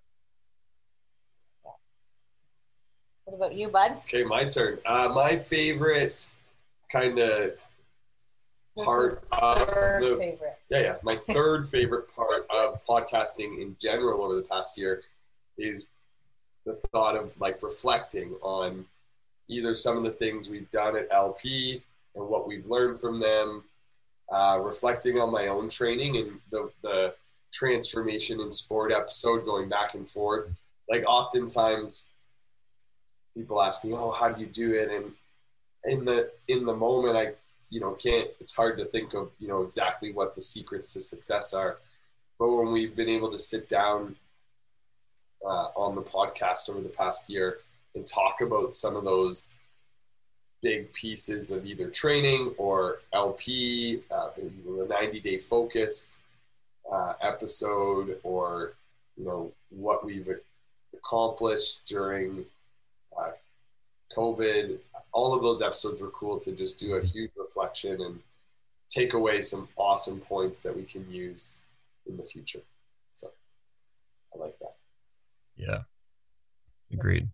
[3.24, 3.92] What about you, Bud?
[4.04, 4.78] Okay, my turn.
[4.84, 6.28] Uh, my favorite
[6.92, 7.52] kind of
[8.76, 10.58] part of the favorite.
[10.70, 15.00] yeah, yeah, my third favorite part of podcasting in general over the past year
[15.56, 15.92] is
[16.66, 18.84] the thought of like reflecting on
[19.48, 21.82] either some of the things we've done at LP
[22.14, 23.64] and what we've learned from them
[24.32, 27.14] uh, reflecting on my own training and the, the
[27.52, 30.48] transformation in sport episode going back and forth.
[30.88, 32.12] Like oftentimes
[33.36, 34.90] people ask me, Oh, how do you do it?
[34.90, 35.12] And
[35.84, 37.32] in the, in the moment, I,
[37.70, 41.00] you know, can't, it's hard to think of, you know, exactly what the secrets to
[41.00, 41.78] success are.
[42.38, 44.16] But when we've been able to sit down
[45.44, 47.58] uh, on the podcast over the past year
[47.94, 49.56] and talk about some of those
[50.64, 56.22] big pieces of either training or LP, uh, the 90 day focus
[56.90, 58.72] uh, episode, or
[59.16, 60.28] you know what we've
[60.94, 62.46] accomplished during
[63.16, 63.32] uh,
[64.16, 64.78] COVID.
[65.12, 68.20] All of those episodes were cool to just do a huge reflection and
[68.88, 71.60] take away some awesome points that we can use
[72.06, 72.62] in the future.
[73.14, 73.28] So
[74.34, 74.74] I like that.
[75.56, 75.82] Yeah.
[76.90, 77.28] Agreed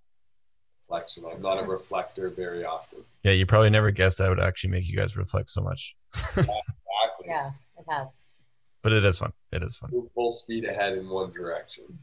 [0.90, 1.24] reflection.
[1.30, 3.00] I'm not a reflector very often.
[3.22, 5.96] Yeah, you probably never guessed that would actually make you guys reflect so much.
[6.14, 6.50] exactly.
[7.26, 8.26] Yeah, it has.
[8.82, 9.32] But it is fun.
[9.52, 9.90] It is fun.
[9.92, 11.84] Move full speed ahead in one direction.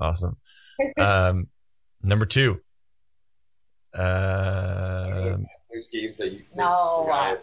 [0.00, 0.36] Awesome.
[0.96, 1.48] um,
[2.04, 2.60] number two.
[3.92, 6.44] Uh, There's games that you.
[6.54, 7.10] No.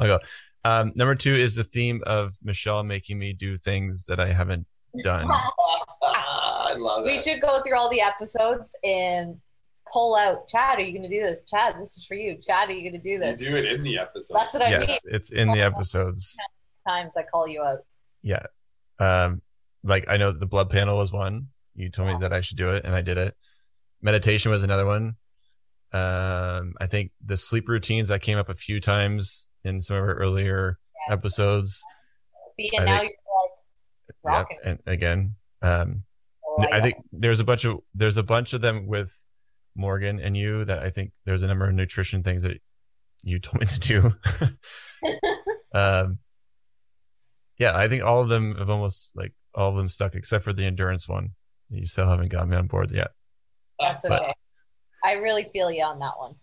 [0.00, 0.18] I'll go.
[0.64, 4.66] Um, number two is the theme of Michelle making me do things that I haven't
[5.02, 5.26] done.
[6.02, 7.10] I love it.
[7.10, 9.40] We should go through all the episodes and
[9.92, 10.48] pull out.
[10.48, 11.44] Chad, are you going to do this?
[11.44, 12.36] Chad, this is for you.
[12.36, 13.42] Chad, are you going to do this?
[13.42, 14.34] You do it in the episode.
[14.34, 14.88] That's what I yes, mean.
[14.88, 16.36] Yes, it's in the episodes.
[16.86, 17.80] Times I call you out.
[18.22, 18.46] Yeah.
[18.98, 19.42] Um,
[19.82, 21.48] like I know the blood panel was one.
[21.74, 22.14] You told yeah.
[22.14, 23.34] me that I should do it, and I did it.
[24.02, 25.16] Meditation was another one.
[25.92, 30.02] Um, I think the sleep routines that came up a few times in some of
[30.02, 31.18] our earlier yes.
[31.18, 31.82] episodes.
[32.58, 33.49] See, and now think, you're
[34.24, 36.02] Yeah, and again, um,
[36.46, 39.24] oh, I, I think there's a bunch of there's a bunch of them with
[39.74, 42.60] Morgan and you that I think there's a number of nutrition things that
[43.22, 44.14] you told me to do.
[45.78, 46.18] um,
[47.58, 50.52] yeah, I think all of them have almost like all of them stuck except for
[50.52, 51.30] the endurance one.
[51.70, 53.08] You still haven't got me on board yet.
[53.78, 54.16] That's okay.
[54.18, 54.34] But,
[55.02, 56.34] I really feel you on that one.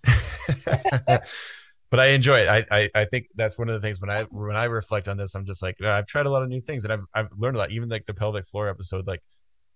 [1.89, 2.47] but I enjoy it.
[2.47, 5.17] I, I, I think that's one of the things when I when I reflect on
[5.17, 7.55] this, I'm just like I've tried a lot of new things and I've I've learned
[7.55, 7.71] a lot.
[7.71, 9.23] Even like the pelvic floor episode, like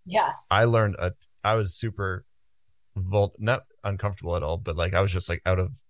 [0.06, 2.26] yeah, I learned a I was super
[2.96, 5.82] vul- not uncomfortable at all, but like I was just like out of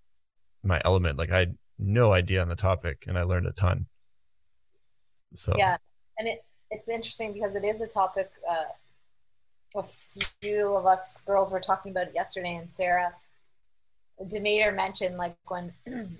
[0.63, 1.17] my element.
[1.17, 3.87] Like I had no idea on the topic, and I learned a ton.
[5.33, 5.77] So Yeah,
[6.19, 8.31] and it it's interesting because it is a topic.
[8.49, 9.83] Uh, a
[10.41, 13.13] few of us girls were talking about it yesterday, and Sarah
[14.27, 15.73] Demeter mentioned like when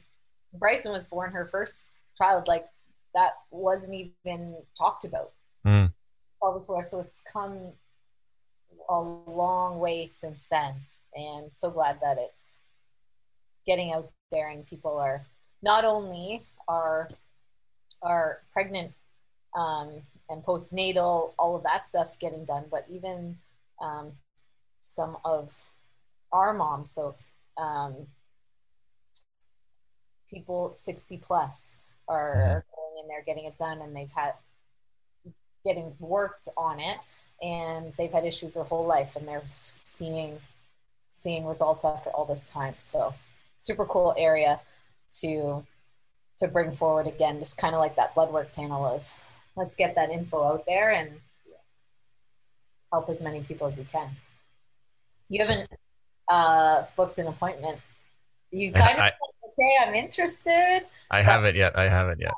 [0.54, 1.86] Bryson was born, her first
[2.18, 2.66] child, like
[3.14, 5.32] that wasn't even talked about
[5.66, 5.94] Mm.
[6.42, 6.84] all before.
[6.86, 7.74] So it's come
[8.90, 10.74] a long way since then,
[11.14, 12.62] and so glad that it's
[13.68, 15.26] getting out there and people are
[15.62, 17.08] not only are
[18.02, 18.94] are pregnant
[19.56, 23.38] um, and postnatal, all of that stuff getting done, but even
[23.80, 24.14] um,
[24.82, 25.70] some of
[26.32, 26.90] our moms.
[26.92, 27.16] So
[27.62, 28.08] um,
[30.30, 32.76] people 60 plus are Mhm.
[32.76, 34.34] going in there getting it done and they've had
[35.64, 36.98] getting worked on it
[37.42, 40.42] and they've had issues their whole life and they're seeing
[41.10, 43.14] seeing results after all this time so
[43.58, 44.60] super cool area
[45.12, 45.66] to
[46.38, 49.94] to bring forward again just kind of like that blood work panel of let's get
[49.96, 51.22] that info out there and
[52.92, 54.10] help as many people as we can
[55.30, 55.70] you haven't
[56.32, 57.80] uh, booked an appointment
[58.52, 59.14] you kind of I, said,
[59.46, 61.78] okay i'm interested I haven't yet.
[61.78, 62.34] I haven't yet.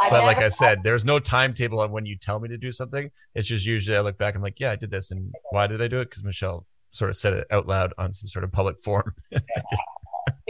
[0.00, 2.72] I've But like I said, there's no timetable on when you tell me to do
[2.72, 3.10] something.
[3.34, 5.82] It's just usually I look back, I'm like, yeah, I did this, and why did
[5.82, 6.06] I do it?
[6.06, 9.12] Because Michelle sort of said it out loud on some sort of public forum.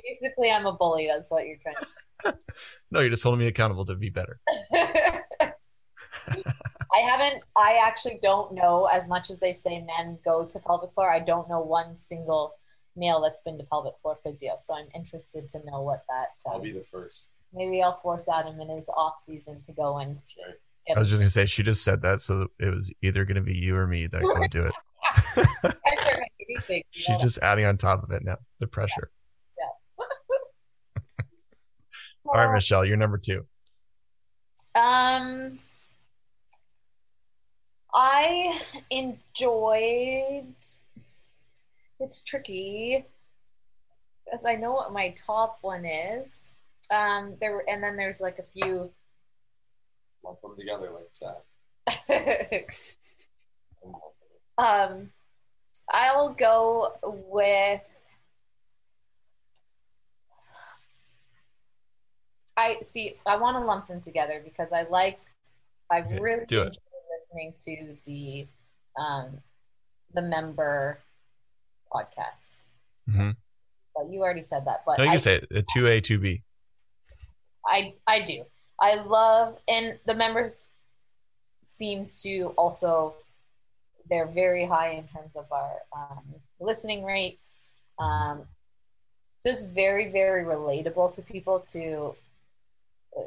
[0.03, 1.87] basically i'm a bully that's what you're trying to
[2.91, 4.41] no, you're just holding me accountable to be better.
[6.97, 7.43] I haven't.
[7.57, 11.11] I actually don't know as much as they say men go to pelvic floor.
[11.13, 12.55] I don't know one single
[12.97, 14.55] male that's been to pelvic floor physio.
[14.59, 16.29] So I'm interested to know what that.
[16.47, 17.29] I'll Um, be the first.
[17.53, 20.97] maybe I'll force Adam in his off season to go and That's right.
[20.97, 23.57] I was just gonna say she just said that, so it was either gonna be
[23.57, 24.75] you or me that go do it.
[26.49, 26.83] anything.
[26.91, 28.39] She's just adding on top of it now.
[28.59, 29.11] The pressure.
[29.59, 30.05] Yeah.
[32.27, 33.47] All right, Michelle, you're number two.
[34.75, 35.59] Um,
[37.93, 38.59] I
[38.91, 40.55] enjoyed.
[41.99, 43.05] It's tricky
[44.25, 46.53] because I know what my top one is.
[46.95, 48.91] Um, there were, and then there's like a few.
[50.25, 52.65] Lump them together like that.
[54.59, 55.11] um,
[55.91, 57.89] I'll go with.
[62.57, 63.17] I see.
[63.27, 65.21] I want to lump them together because I like.
[65.91, 66.79] I really do it.
[67.21, 68.49] Listening to the,
[68.99, 69.41] um,
[70.15, 71.01] the member
[71.93, 72.65] podcasts.
[73.09, 73.31] Mm-hmm.
[73.95, 74.81] But you already said that.
[74.87, 75.67] But No, you I, say it.
[75.75, 76.43] Two A, two B.
[77.67, 78.45] I I do.
[78.81, 80.71] I love and the members
[81.63, 83.15] seem to also
[84.09, 86.25] they're very high in terms of our um,
[86.59, 87.61] listening rates.
[87.99, 88.47] Um,
[89.45, 91.61] just very very relatable to people.
[91.73, 92.15] To
[93.19, 93.25] uh,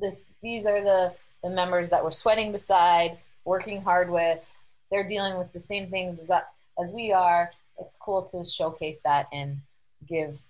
[0.00, 4.52] this, these are the the members that we're sweating beside, working hard with.
[4.90, 6.30] They're dealing with the same things as
[6.82, 7.50] as we are.
[7.78, 9.58] It's cool to showcase that and
[10.06, 10.42] give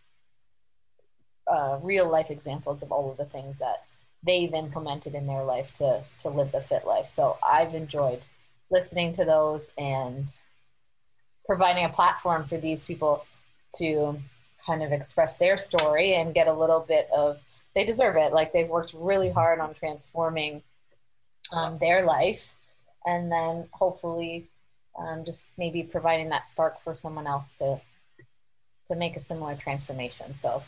[1.47, 3.85] uh, real life examples of all of the things that
[4.25, 7.07] they've implemented in their life to to live the fit life.
[7.07, 8.21] So I've enjoyed
[8.71, 10.27] listening to those and
[11.47, 13.25] providing a platform for these people
[13.77, 14.19] to
[14.67, 17.43] kind of express their story and get a little bit of
[17.75, 20.63] they deserve it like they've worked really hard on transforming
[21.53, 22.55] um, their life
[23.07, 24.47] and then hopefully
[24.99, 27.81] um, just maybe providing that spark for someone else to
[28.87, 30.63] to make a similar transformation so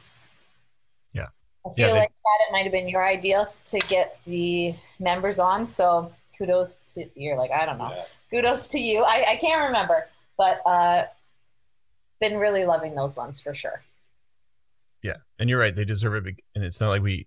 [1.13, 1.29] Yeah.
[1.67, 4.75] i Yeah, feel they- like that it might have been your idea to get the
[4.99, 8.03] members on so kudos to you're like i don't know Yeah.
[8.31, 11.05] kudos to you i, I can't remember but uh
[12.21, 13.83] been really loving those ones for sure
[15.03, 15.75] Yeah, and you're right.
[15.77, 17.27] They deserve it, and it's not like we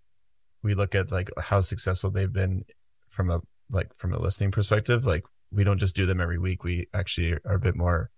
[0.63, 2.65] we look at like how successful they've been
[3.07, 3.39] from a
[3.69, 5.05] like from a listening perspective.
[5.05, 6.63] Like we don't just do them every week.
[6.63, 8.09] We actually are a bit more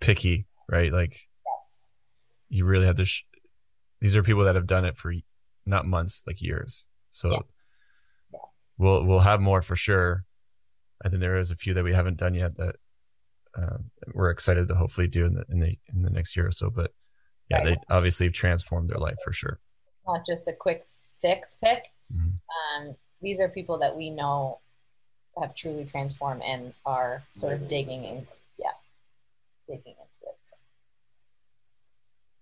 [0.00, 0.92] picky, right?
[0.92, 1.92] Like yes
[2.48, 3.04] you really have to.
[3.04, 3.24] Sh-
[4.00, 5.12] these are people that have done it for
[5.64, 6.86] not months, like years.
[7.10, 7.38] So Yeah.
[8.32, 8.38] Yeah.
[8.78, 10.24] we'll we'll have more for sure.
[11.04, 12.76] I think there is a few that we haven't done yet that
[13.56, 16.52] um, we're excited to hopefully do in the in the in the next year or
[16.52, 16.70] so.
[16.70, 16.92] But
[17.48, 17.64] yeah, Right.
[17.66, 19.60] they obviously have transformed their life for sure.
[20.06, 20.82] not just a quick
[21.20, 22.32] fix pick Mhm.
[22.80, 24.58] um, these are people that we know
[25.40, 28.26] have truly transformed and are sort of digging in
[28.58, 28.70] yeah
[29.66, 30.56] digging into it so.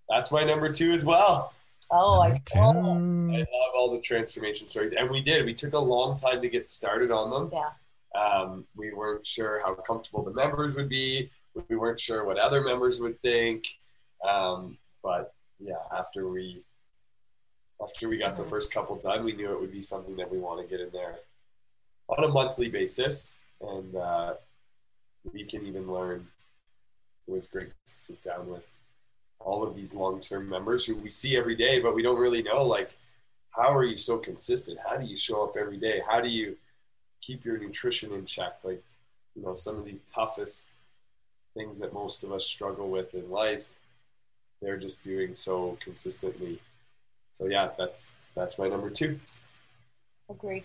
[0.08, 1.52] That's my number two as well.
[1.90, 3.34] oh i Number saw two.
[3.34, 3.48] it.
[3.48, 5.44] I love all the transformation stories, and we did.
[5.44, 7.50] We took a long time to get started on them.
[7.52, 11.30] yeah Um, we weren't sure how comfortable the members would be.
[11.68, 13.64] we weren't sure what other members would think.
[14.28, 16.62] Um, but yeah, after we
[17.82, 20.38] after we got the first couple done, we knew it would be something that we
[20.38, 21.16] want to get in there
[22.08, 24.34] on a monthly basis, and uh,
[25.32, 26.26] we can even learn.
[27.28, 28.66] It was great to sit down with
[29.38, 32.64] all of these long-term members who we see every day, but we don't really know
[32.64, 32.96] like
[33.50, 34.78] how are you so consistent?
[34.88, 36.00] How do you show up every day?
[36.06, 36.56] How do you
[37.20, 38.58] keep your nutrition in check?
[38.62, 38.82] Like,
[39.34, 40.70] you know, some of the toughest
[41.54, 43.68] things that most of us struggle with in life,
[44.62, 46.60] they're just doing so consistently.
[47.40, 49.18] So yeah, that's that's my number two.
[50.28, 50.62] Agree.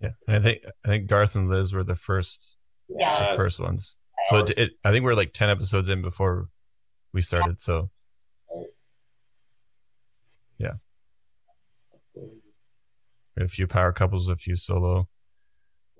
[0.00, 2.56] Yeah, and I think I think Garth and Liz were the first
[2.88, 3.32] Yeah.
[3.36, 3.98] the first ones.
[4.30, 6.48] So it, it I think we're like ten episodes in before
[7.12, 7.60] we started.
[7.60, 7.90] So
[10.58, 10.66] we
[13.36, 15.08] had a few power couples, a few solo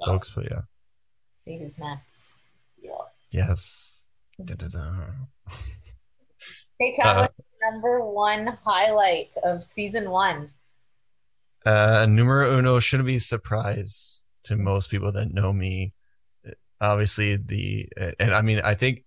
[0.01, 0.07] Yeah.
[0.07, 0.63] folks, but yeah.
[1.33, 2.35] See who's next.
[2.81, 2.93] yeah.
[3.31, 4.07] Yes.
[4.43, 5.07] Da-da-da.
[6.79, 10.51] Hey, Kat, Uh, what's your number one highlight of season one?
[11.65, 15.93] Uh, numero uno shouldn't be a surprise to most people that know me.
[16.81, 17.89] Obviously, the
[18.21, 19.05] and I mean, I think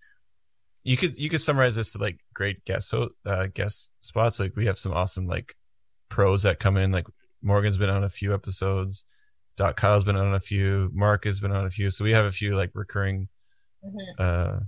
[0.83, 4.39] you could you could summarize this to like great guest so uh, guest spots.
[4.39, 5.53] Like we have some awesome like
[6.09, 6.91] pros that come in.
[6.91, 7.05] Like
[7.43, 9.05] Morgan's been on a few episodes.
[9.57, 10.89] Doc Kyle's been on a few.
[10.93, 11.89] Mark has been on a few.
[11.91, 13.27] So we have a few like recurring
[13.85, 14.19] Mhm.
[14.19, 14.59] uh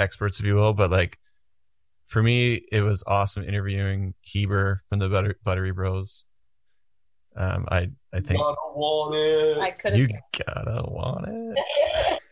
[0.00, 0.72] experts, if you will.
[0.72, 1.18] But like
[2.06, 6.24] for me, it was awesome interviewing Heber from the Butter, Buttery Bros.
[7.36, 8.40] Um, I I think.
[8.40, 9.58] Gotta want it.
[9.58, 10.08] I could you
[10.46, 11.58] gotta want it.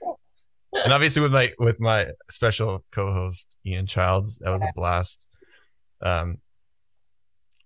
[0.82, 5.26] And obviously with my with my special co-host Ian Childs, that was a blast.
[6.02, 6.38] Um,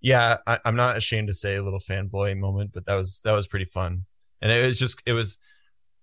[0.01, 3.33] yeah, I, I'm not ashamed to say a little fanboy moment, but that was that
[3.33, 4.05] was pretty fun,
[4.43, 5.39] and it was just it was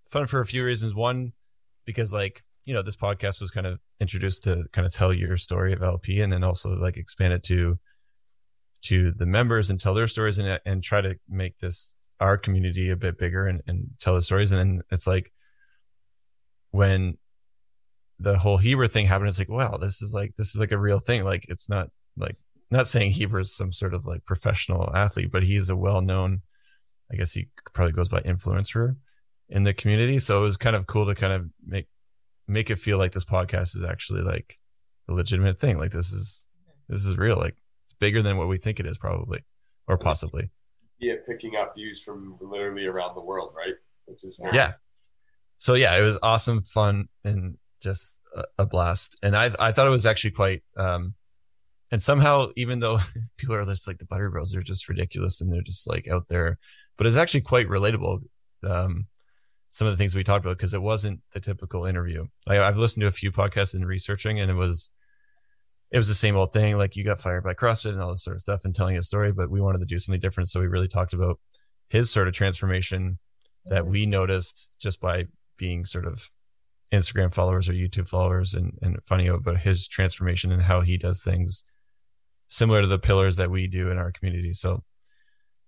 [0.10, 0.96] fun for a few reasons.
[0.96, 1.34] One,
[1.86, 5.38] because like you know this podcast was kind of introduced to kind of tell your
[5.38, 7.80] story of LP, and then also like expand it to
[8.84, 12.90] to the members and tell their stories and and try to make this our community
[12.90, 14.52] a bit bigger and, and tell the stories.
[14.52, 15.32] And then it's like
[16.72, 17.18] when
[18.20, 20.78] the whole Heber thing happened, it's like, wow, this is like this is like a
[20.78, 21.24] real thing.
[21.24, 22.38] Like it's not like
[22.72, 26.42] not saying Heber is some sort of like professional athlete, but he's a well known,
[27.12, 28.96] I guess he probably goes by influencer
[29.50, 30.20] in the community.
[30.20, 31.88] So it was kind of cool to kind of make
[32.48, 34.60] make it feel like this podcast is actually like
[35.10, 35.78] a legitimate thing.
[35.78, 36.48] Like this is
[36.88, 37.38] this is real.
[37.38, 37.56] Like
[37.86, 39.44] it's bigger than what we think it is, probably
[39.88, 40.52] or possibly.
[41.00, 43.76] Yeah, picking up views from literally around the world, right?
[44.06, 44.74] Which is very yeah
[45.58, 48.20] so yeah it was awesome fun and just
[48.58, 51.14] a, blast and i i thought it was actually quite um
[51.92, 53.00] and somehow even though
[53.38, 56.28] people are just like the butter bros are just ridiculous and they're just like out
[56.28, 56.58] there
[56.98, 58.22] but it's actually quite relatable
[58.68, 59.06] um
[59.76, 63.02] some of the things we talked about because it wasn't the typical interview i've listened
[63.02, 64.90] to a few podcasts and researching and it was
[65.92, 68.24] it was the same old thing like you got fired by crossfit and all this
[68.24, 70.62] sort of stuff and telling a story but we wanted to do something different so
[70.62, 71.40] we really talked about
[71.90, 73.20] his sort of transformation
[73.66, 75.26] that we noticed just by
[75.58, 76.30] being sort of
[76.94, 80.98] Instagram followers or YouTube followers and, and finding out about his transformation and how he
[80.98, 81.66] does things
[82.48, 84.54] similar to the pillars that we do in our community.
[84.54, 84.84] So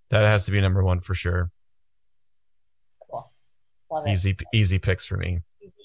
[0.10, 1.52] that has to be number one for sure.
[3.90, 3.98] Cool.
[3.98, 4.12] Love it.
[4.12, 5.42] Easy, easy picks for me.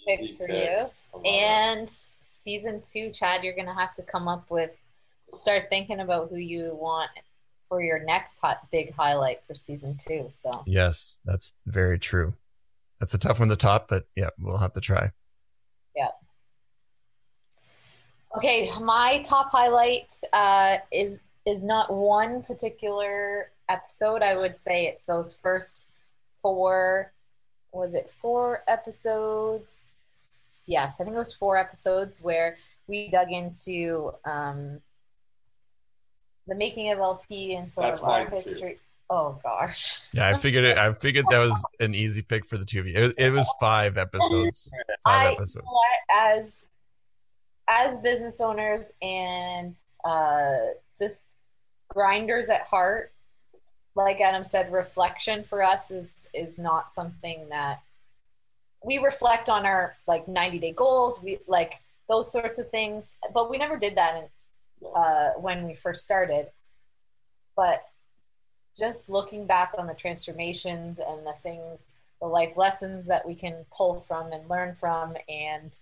[0.07, 0.55] picks for you.
[0.55, 1.09] Picks.
[1.13, 1.29] I love it.
[1.29, 4.77] And season two, Chad, you're gonna have to come up with,
[5.33, 7.11] start thinking about who you want
[7.69, 10.27] for your next hot big highlight for season two.
[10.29, 12.35] So Yes, that's very true.
[13.01, 15.11] That's a tough one to top, but yeah, we'll have to try.
[15.97, 16.09] Yeah.
[18.37, 24.23] Okay, my top highlight uh, is is not one particular episode.
[24.23, 25.89] I would say it's those first
[26.43, 27.13] four.
[27.73, 30.65] Was it four episodes?
[30.69, 32.57] Yes, I think it was four episodes where
[32.87, 34.81] we dug into um,
[36.47, 38.35] the making of LP and sort That's of our mine too.
[38.35, 38.79] history.
[39.11, 40.79] Oh gosh, Yeah, I figured it.
[40.79, 42.95] I figured that was an easy pick for the two of you.
[42.97, 44.73] It, it was five episodes.
[45.05, 45.67] Five I- episodes.
[45.67, 45.79] you know
[46.39, 46.67] as
[47.69, 49.75] as business owners and
[50.05, 50.57] uh,
[50.99, 51.29] just
[51.89, 53.13] grinders at heart,
[53.95, 57.83] like Adam said, reflection for us is is not something that
[58.85, 61.23] we reflect on our like 90 day goals.
[61.23, 65.75] We like those sorts of things, but we never did that in, uh, when we
[65.75, 66.49] first started.
[67.57, 67.87] But
[68.77, 73.67] just looking back on the transformations and the things, the life lessons that we can
[73.77, 75.77] pull from and learn from, and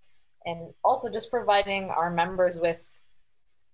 [0.45, 2.99] and also just providing our members with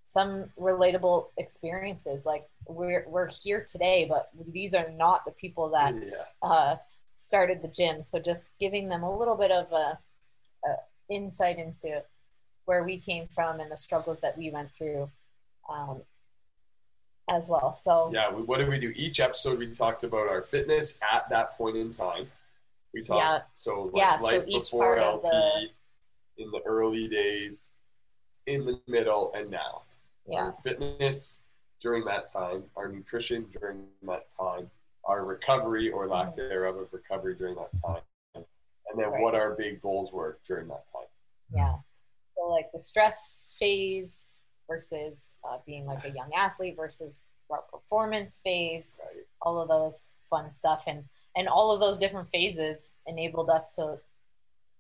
[0.07, 2.25] some relatable experiences.
[2.25, 6.11] Like we're we're here today, but these are not the people that yeah.
[6.43, 6.77] uh,
[7.17, 8.03] started the gym.
[8.03, 9.99] So just giving them a little bit of a,
[10.65, 10.75] a
[11.11, 12.05] insight into
[12.67, 15.11] where we came from and the struggles that we went through
[15.69, 16.03] um,
[17.29, 17.73] as well.
[17.73, 18.93] So Yeah, we, what did we do?
[18.95, 22.31] Each episode we talked about our fitness at that point in time.
[22.95, 23.41] We talked Yeah.
[23.55, 25.29] so like Yeah, so life each before part of LP,
[26.37, 27.71] the- in the early days,
[28.47, 29.83] in the middle, and now.
[30.29, 31.41] Yeah, Our fitness
[31.81, 34.71] during that time, our nutrition during that time,
[35.05, 36.37] our recovery or lack Mhm.
[36.37, 38.03] thereof of recovery during that time,
[38.35, 38.45] and
[38.99, 39.23] then Right.
[39.23, 41.07] what our big goals were during that time.
[41.51, 41.79] yeah.
[42.35, 44.27] So like the stress phase
[44.69, 49.27] versus uh, being like a young athlete versus our performance phase, Right.
[49.43, 54.01] all of those fun stuff, and and all of those different phases enabled us to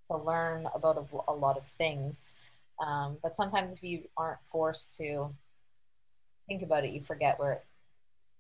[0.07, 2.35] to learn about a, a lot of things.
[2.81, 5.35] Um, but sometimes if you aren't forced to
[6.49, 7.63] think about it, you forget where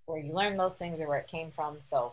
[0.06, 1.80] where you learned those things or where it came from.
[1.80, 2.12] So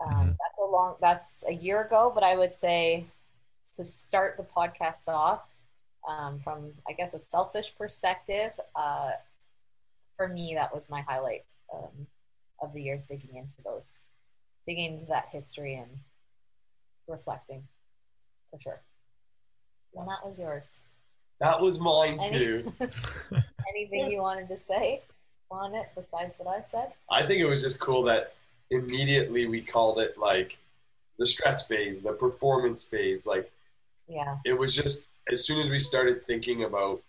[0.00, 0.36] um, Mhm.
[0.38, 3.06] that's a long that's a year ago, but I would say
[3.76, 5.42] to start the podcast off
[6.08, 8.58] um, from I guess a selfish perspective.
[8.74, 9.12] Uh,
[10.16, 12.06] for me, that was my highlight um,
[12.60, 14.00] of the years digging into those,
[14.64, 16.00] digging into that history and
[17.08, 17.66] reflecting,
[18.50, 18.80] for sure.
[19.96, 20.80] And that was yours.
[21.40, 22.72] That was mine Any- too.
[23.68, 25.02] Anything you wanted to say
[25.50, 26.92] on it besides what I said?
[27.10, 28.34] I think it was just cool that
[28.70, 30.58] immediately we called it like
[31.18, 33.26] the stress phase, the performance phase.
[33.26, 33.50] Like
[34.08, 37.02] Yeah, it was just as soon as we started thinking about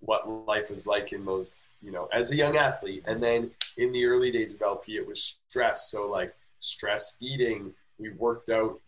[0.00, 3.92] what life was like in those, you know, as a young athlete, and then in
[3.92, 5.90] the early days of LP, it was stress.
[5.90, 8.80] So like stress eating, we worked out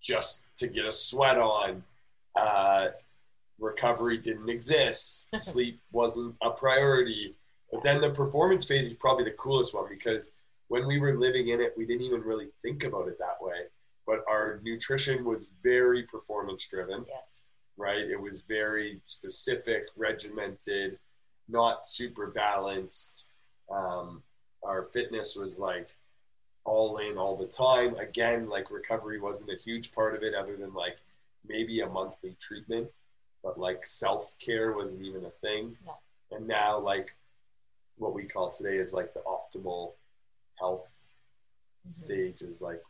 [0.00, 1.82] just to get a sweat on.
[2.36, 2.88] Uh,
[3.58, 5.28] recovery didn't exist.
[5.38, 7.34] Sleep wasn't a priority.
[7.72, 10.32] But then the performance phase is probably the coolest one because
[10.68, 13.56] when we were living in it, we didn't even really think about it that way.
[14.06, 17.42] But our nutrition was very performance driven, yes,
[17.76, 18.02] right?
[18.02, 20.98] It was very specific, regimented,
[21.48, 23.32] not super balanced.
[23.70, 24.22] Um,
[24.62, 25.88] our fitness was like
[26.64, 27.96] all in all the time.
[27.96, 30.98] Again, like recovery wasn't a huge part of it, other than like
[31.48, 32.88] maybe a monthly treatment,
[33.42, 35.76] but like self care wasn't even a thing.
[35.84, 35.96] No.
[36.32, 37.14] And now, like
[37.96, 39.92] what we call today is like the optimal
[40.58, 40.94] health
[41.84, 41.88] Mhm.
[41.88, 42.82] stage is like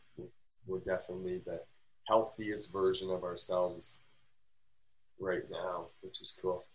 [0.65, 1.61] we're definitely the
[2.07, 4.01] healthiest version of ourselves
[5.19, 6.65] right now, which is cool.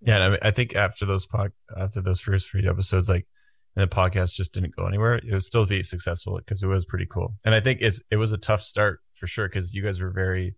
[0.00, 3.26] Yeah, and I, mean, I think after those pod, after those first three episodes, like,
[3.74, 5.16] and the podcast just didn't go anywhere.
[5.16, 7.34] It would still be successful because it was pretty cool.
[7.44, 10.10] And I think it's it was a tough start for sure because you guys were
[10.10, 10.54] very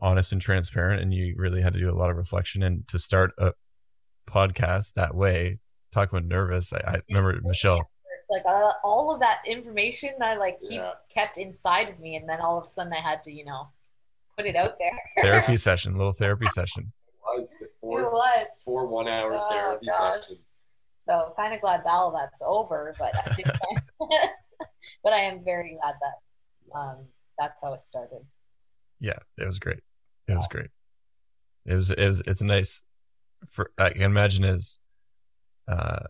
[0.00, 2.62] honest and transparent, and you really had to do a lot of reflection.
[2.62, 3.52] And to start a
[4.28, 5.58] podcast that way,
[5.92, 6.72] talk about nervous.
[6.72, 7.78] I, I remember Michelle.
[8.18, 10.92] it's like uh, all of that information I like keep Yeah.
[11.14, 13.68] kept inside of me, and then all of a sudden I had to, you know,
[14.36, 14.98] put it out there.
[15.24, 16.92] therapy session, little therapy session.
[17.24, 17.70] Was the it
[18.12, 18.46] was.
[18.64, 20.16] four one hour Oh, therapy God.
[20.16, 20.40] sessions.
[21.08, 23.42] So kind of glad that all that's over, but I
[25.04, 27.08] but I am very glad that um,
[27.40, 28.20] that's how it started.
[29.00, 29.80] Yeah, it was great.
[30.28, 30.68] It was great.
[31.66, 32.84] It was it was it's a nice
[33.48, 34.78] for I can imagine is
[35.66, 36.04] uh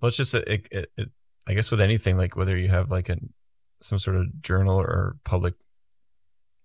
[0.00, 1.10] well it's just it, it, it
[1.46, 3.32] I guess with anything like whether you have like an
[3.80, 5.54] some sort of journal or public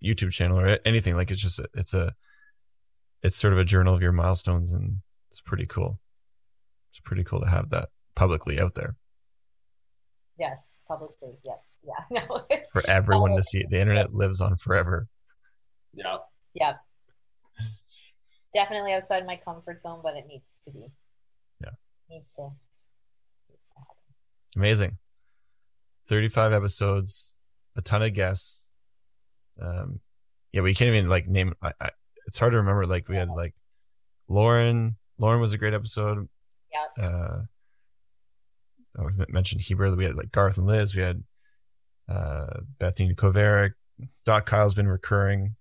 [0.02, 2.14] YouTube channel or anything like it's just a, it's a
[3.22, 5.00] it's sort of a journal of your milestones and
[5.30, 6.00] it's pretty cool.
[6.90, 8.96] It's pretty cool to have that publicly out there
[10.38, 11.38] Yes, publicly.
[11.44, 12.20] Yes, yeah.
[12.28, 12.44] No.
[12.72, 13.64] for everyone to see.
[13.68, 15.08] The internet lives on forever.
[15.92, 16.18] Yeah.
[16.54, 16.74] yeah.
[18.54, 20.86] Definitely outside my comfort zone, but it needs to be.
[21.60, 21.70] Yeah.
[22.10, 22.50] Needs to.
[23.50, 23.96] Needs to happen.
[24.56, 24.98] Amazing.
[26.04, 27.34] 35 episodes,
[27.76, 28.70] a ton of guests.
[29.60, 30.00] Um,
[30.52, 31.54] yeah, we can't even like name.
[31.62, 31.90] I, I,
[32.26, 32.86] it's hard to remember.
[32.86, 33.54] Like we had like
[34.28, 34.96] Lauren.
[35.18, 36.28] Lauren was a great episode.
[36.72, 37.04] Yeah.
[37.04, 37.38] Uh,
[38.98, 39.94] I was mentioned Heber.
[39.94, 40.94] We had like Garth and Liz.
[40.94, 41.22] We had
[42.08, 43.72] uh, Bethany Kovarik.
[44.24, 45.56] Doc Kyle's been recurring.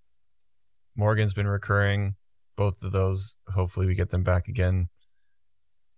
[0.95, 2.15] Morgan's been recurring.
[2.55, 3.35] Both of those.
[3.53, 4.87] Hopefully, we get them back again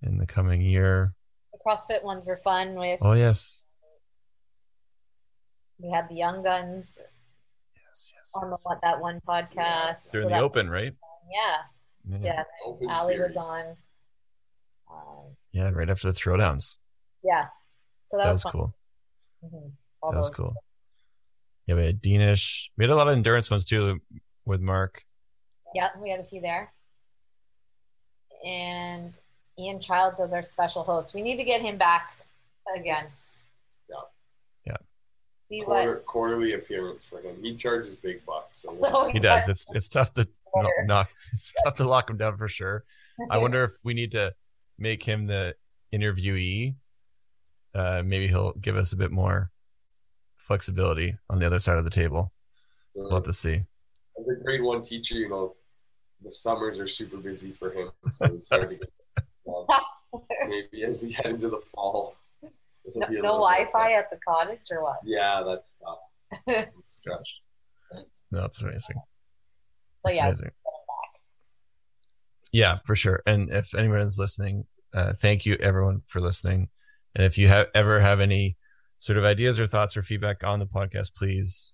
[0.01, 1.13] in the coming year.
[1.53, 2.75] The CrossFit ones were fun.
[2.75, 3.65] With Oh yes,
[5.79, 6.99] we had the Young Guns
[7.75, 8.33] yes, yes.
[8.35, 8.79] on the yes.
[8.81, 10.11] that one podcast.
[10.11, 10.93] They're So in the open, right?
[11.31, 12.43] Yeah, yeah.
[12.65, 13.77] Open Ali was on.
[14.91, 16.79] Um, Yeah, right after the throwdowns.
[17.27, 17.45] Yeah,
[18.07, 18.51] so that, That was, was fun.
[18.53, 18.73] cool.
[19.45, 19.71] Mhm.
[20.01, 20.35] All That was those.
[20.35, 20.55] cool.
[21.67, 22.69] Yeah, we had Deanish.
[22.77, 23.99] We had a lot of endurance ones too
[24.45, 25.03] with Mark.
[25.75, 26.71] Yeah, we had a few there.
[28.45, 29.13] And
[29.59, 31.13] Ian Childs as our special host.
[31.13, 32.13] We need to get him back
[32.75, 33.05] again.
[35.49, 36.05] See Quarter, what?
[36.05, 37.37] quarterly appearance for him.
[37.41, 38.63] He charges big bucks.
[38.63, 39.47] So So He does.
[39.47, 41.09] It's it's tough to no- knock.
[41.31, 42.83] It's tough to lock him down for sure.
[43.31, 44.33] I wonder if we need to
[44.77, 45.55] make him the
[45.95, 46.75] interviewee.
[47.73, 49.51] Uh, maybe he'll give us a bit more
[50.37, 52.31] flexibility on the other side of the table.
[52.95, 53.63] We'll have to see.
[54.19, 55.55] As a grade one teacher, you know,
[56.23, 58.91] the summers are super busy for him, so it's hard to get.
[59.47, 59.65] Um,
[60.47, 62.15] maybe as we head into the fall.
[62.95, 64.97] No, no Wi-Fi at the cottage or what?
[65.03, 66.65] Yeah, that's tough.
[66.79, 67.41] It's stretch.
[68.31, 68.97] No, it's amazing.
[70.03, 70.51] But yeah, amazing.
[72.51, 73.21] Yeah, for sure.
[73.25, 76.69] And if anyone is listening, uh, thank you everyone for listening.
[77.17, 78.57] And if you have ever have any
[78.99, 81.73] sort of ideas or thoughts or feedback on the podcast, please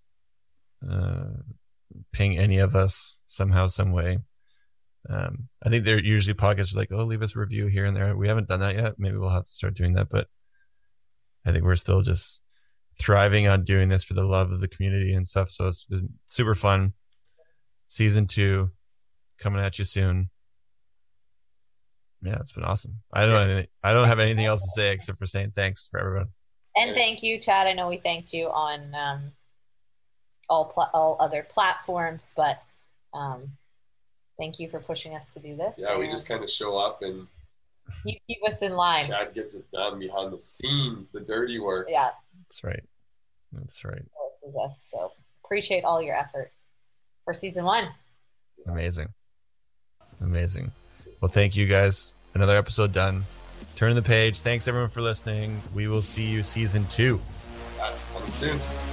[0.90, 1.26] uh,
[2.14, 4.20] ping any of us somehow, some way.
[5.10, 8.16] Um, I think they're usually podcasts like, oh, leave us a review here and there.
[8.16, 8.94] We haven't done that yet.
[8.98, 10.28] Maybe we'll have to start doing that, but
[11.46, 12.42] I think we're still just
[12.98, 15.50] thriving on doing this for the love of the community and stuff.
[15.50, 16.94] So it's been super fun.
[17.86, 18.72] Season two
[19.38, 20.30] coming at you soon.
[22.24, 23.02] Yeah, it's been awesome.
[23.12, 23.64] I don't know.
[23.84, 26.28] I don't have anything else to say except for saying thanks for everyone.
[26.78, 27.68] and thank you, Chad.
[27.68, 29.32] I know we thanked you on um,
[30.50, 32.64] all pla- all other platforms, but
[33.14, 33.52] um,
[34.40, 35.80] thank you for pushing us to do this.
[35.82, 37.28] Yeah, we just kind of show up and
[38.06, 39.04] you keep us in line.
[39.04, 41.88] Chad gets it done behind the scenes, the dirty work.
[41.90, 42.12] Yeah,
[42.48, 42.84] That's right.
[43.52, 44.02] That's right.
[44.42, 44.90] this is us.
[44.92, 45.12] So
[45.44, 46.52] appreciate all your effort
[47.26, 47.90] for season one.
[48.66, 49.10] Amazing.
[50.22, 50.72] Amazing.
[51.24, 52.16] Well, thank you guys.
[52.34, 53.24] Another episode done.
[53.78, 54.42] Turn the page.
[54.42, 55.62] Thanks everyone for listening.
[55.74, 57.22] We will see you season two.
[57.78, 58.93] That's coming soon.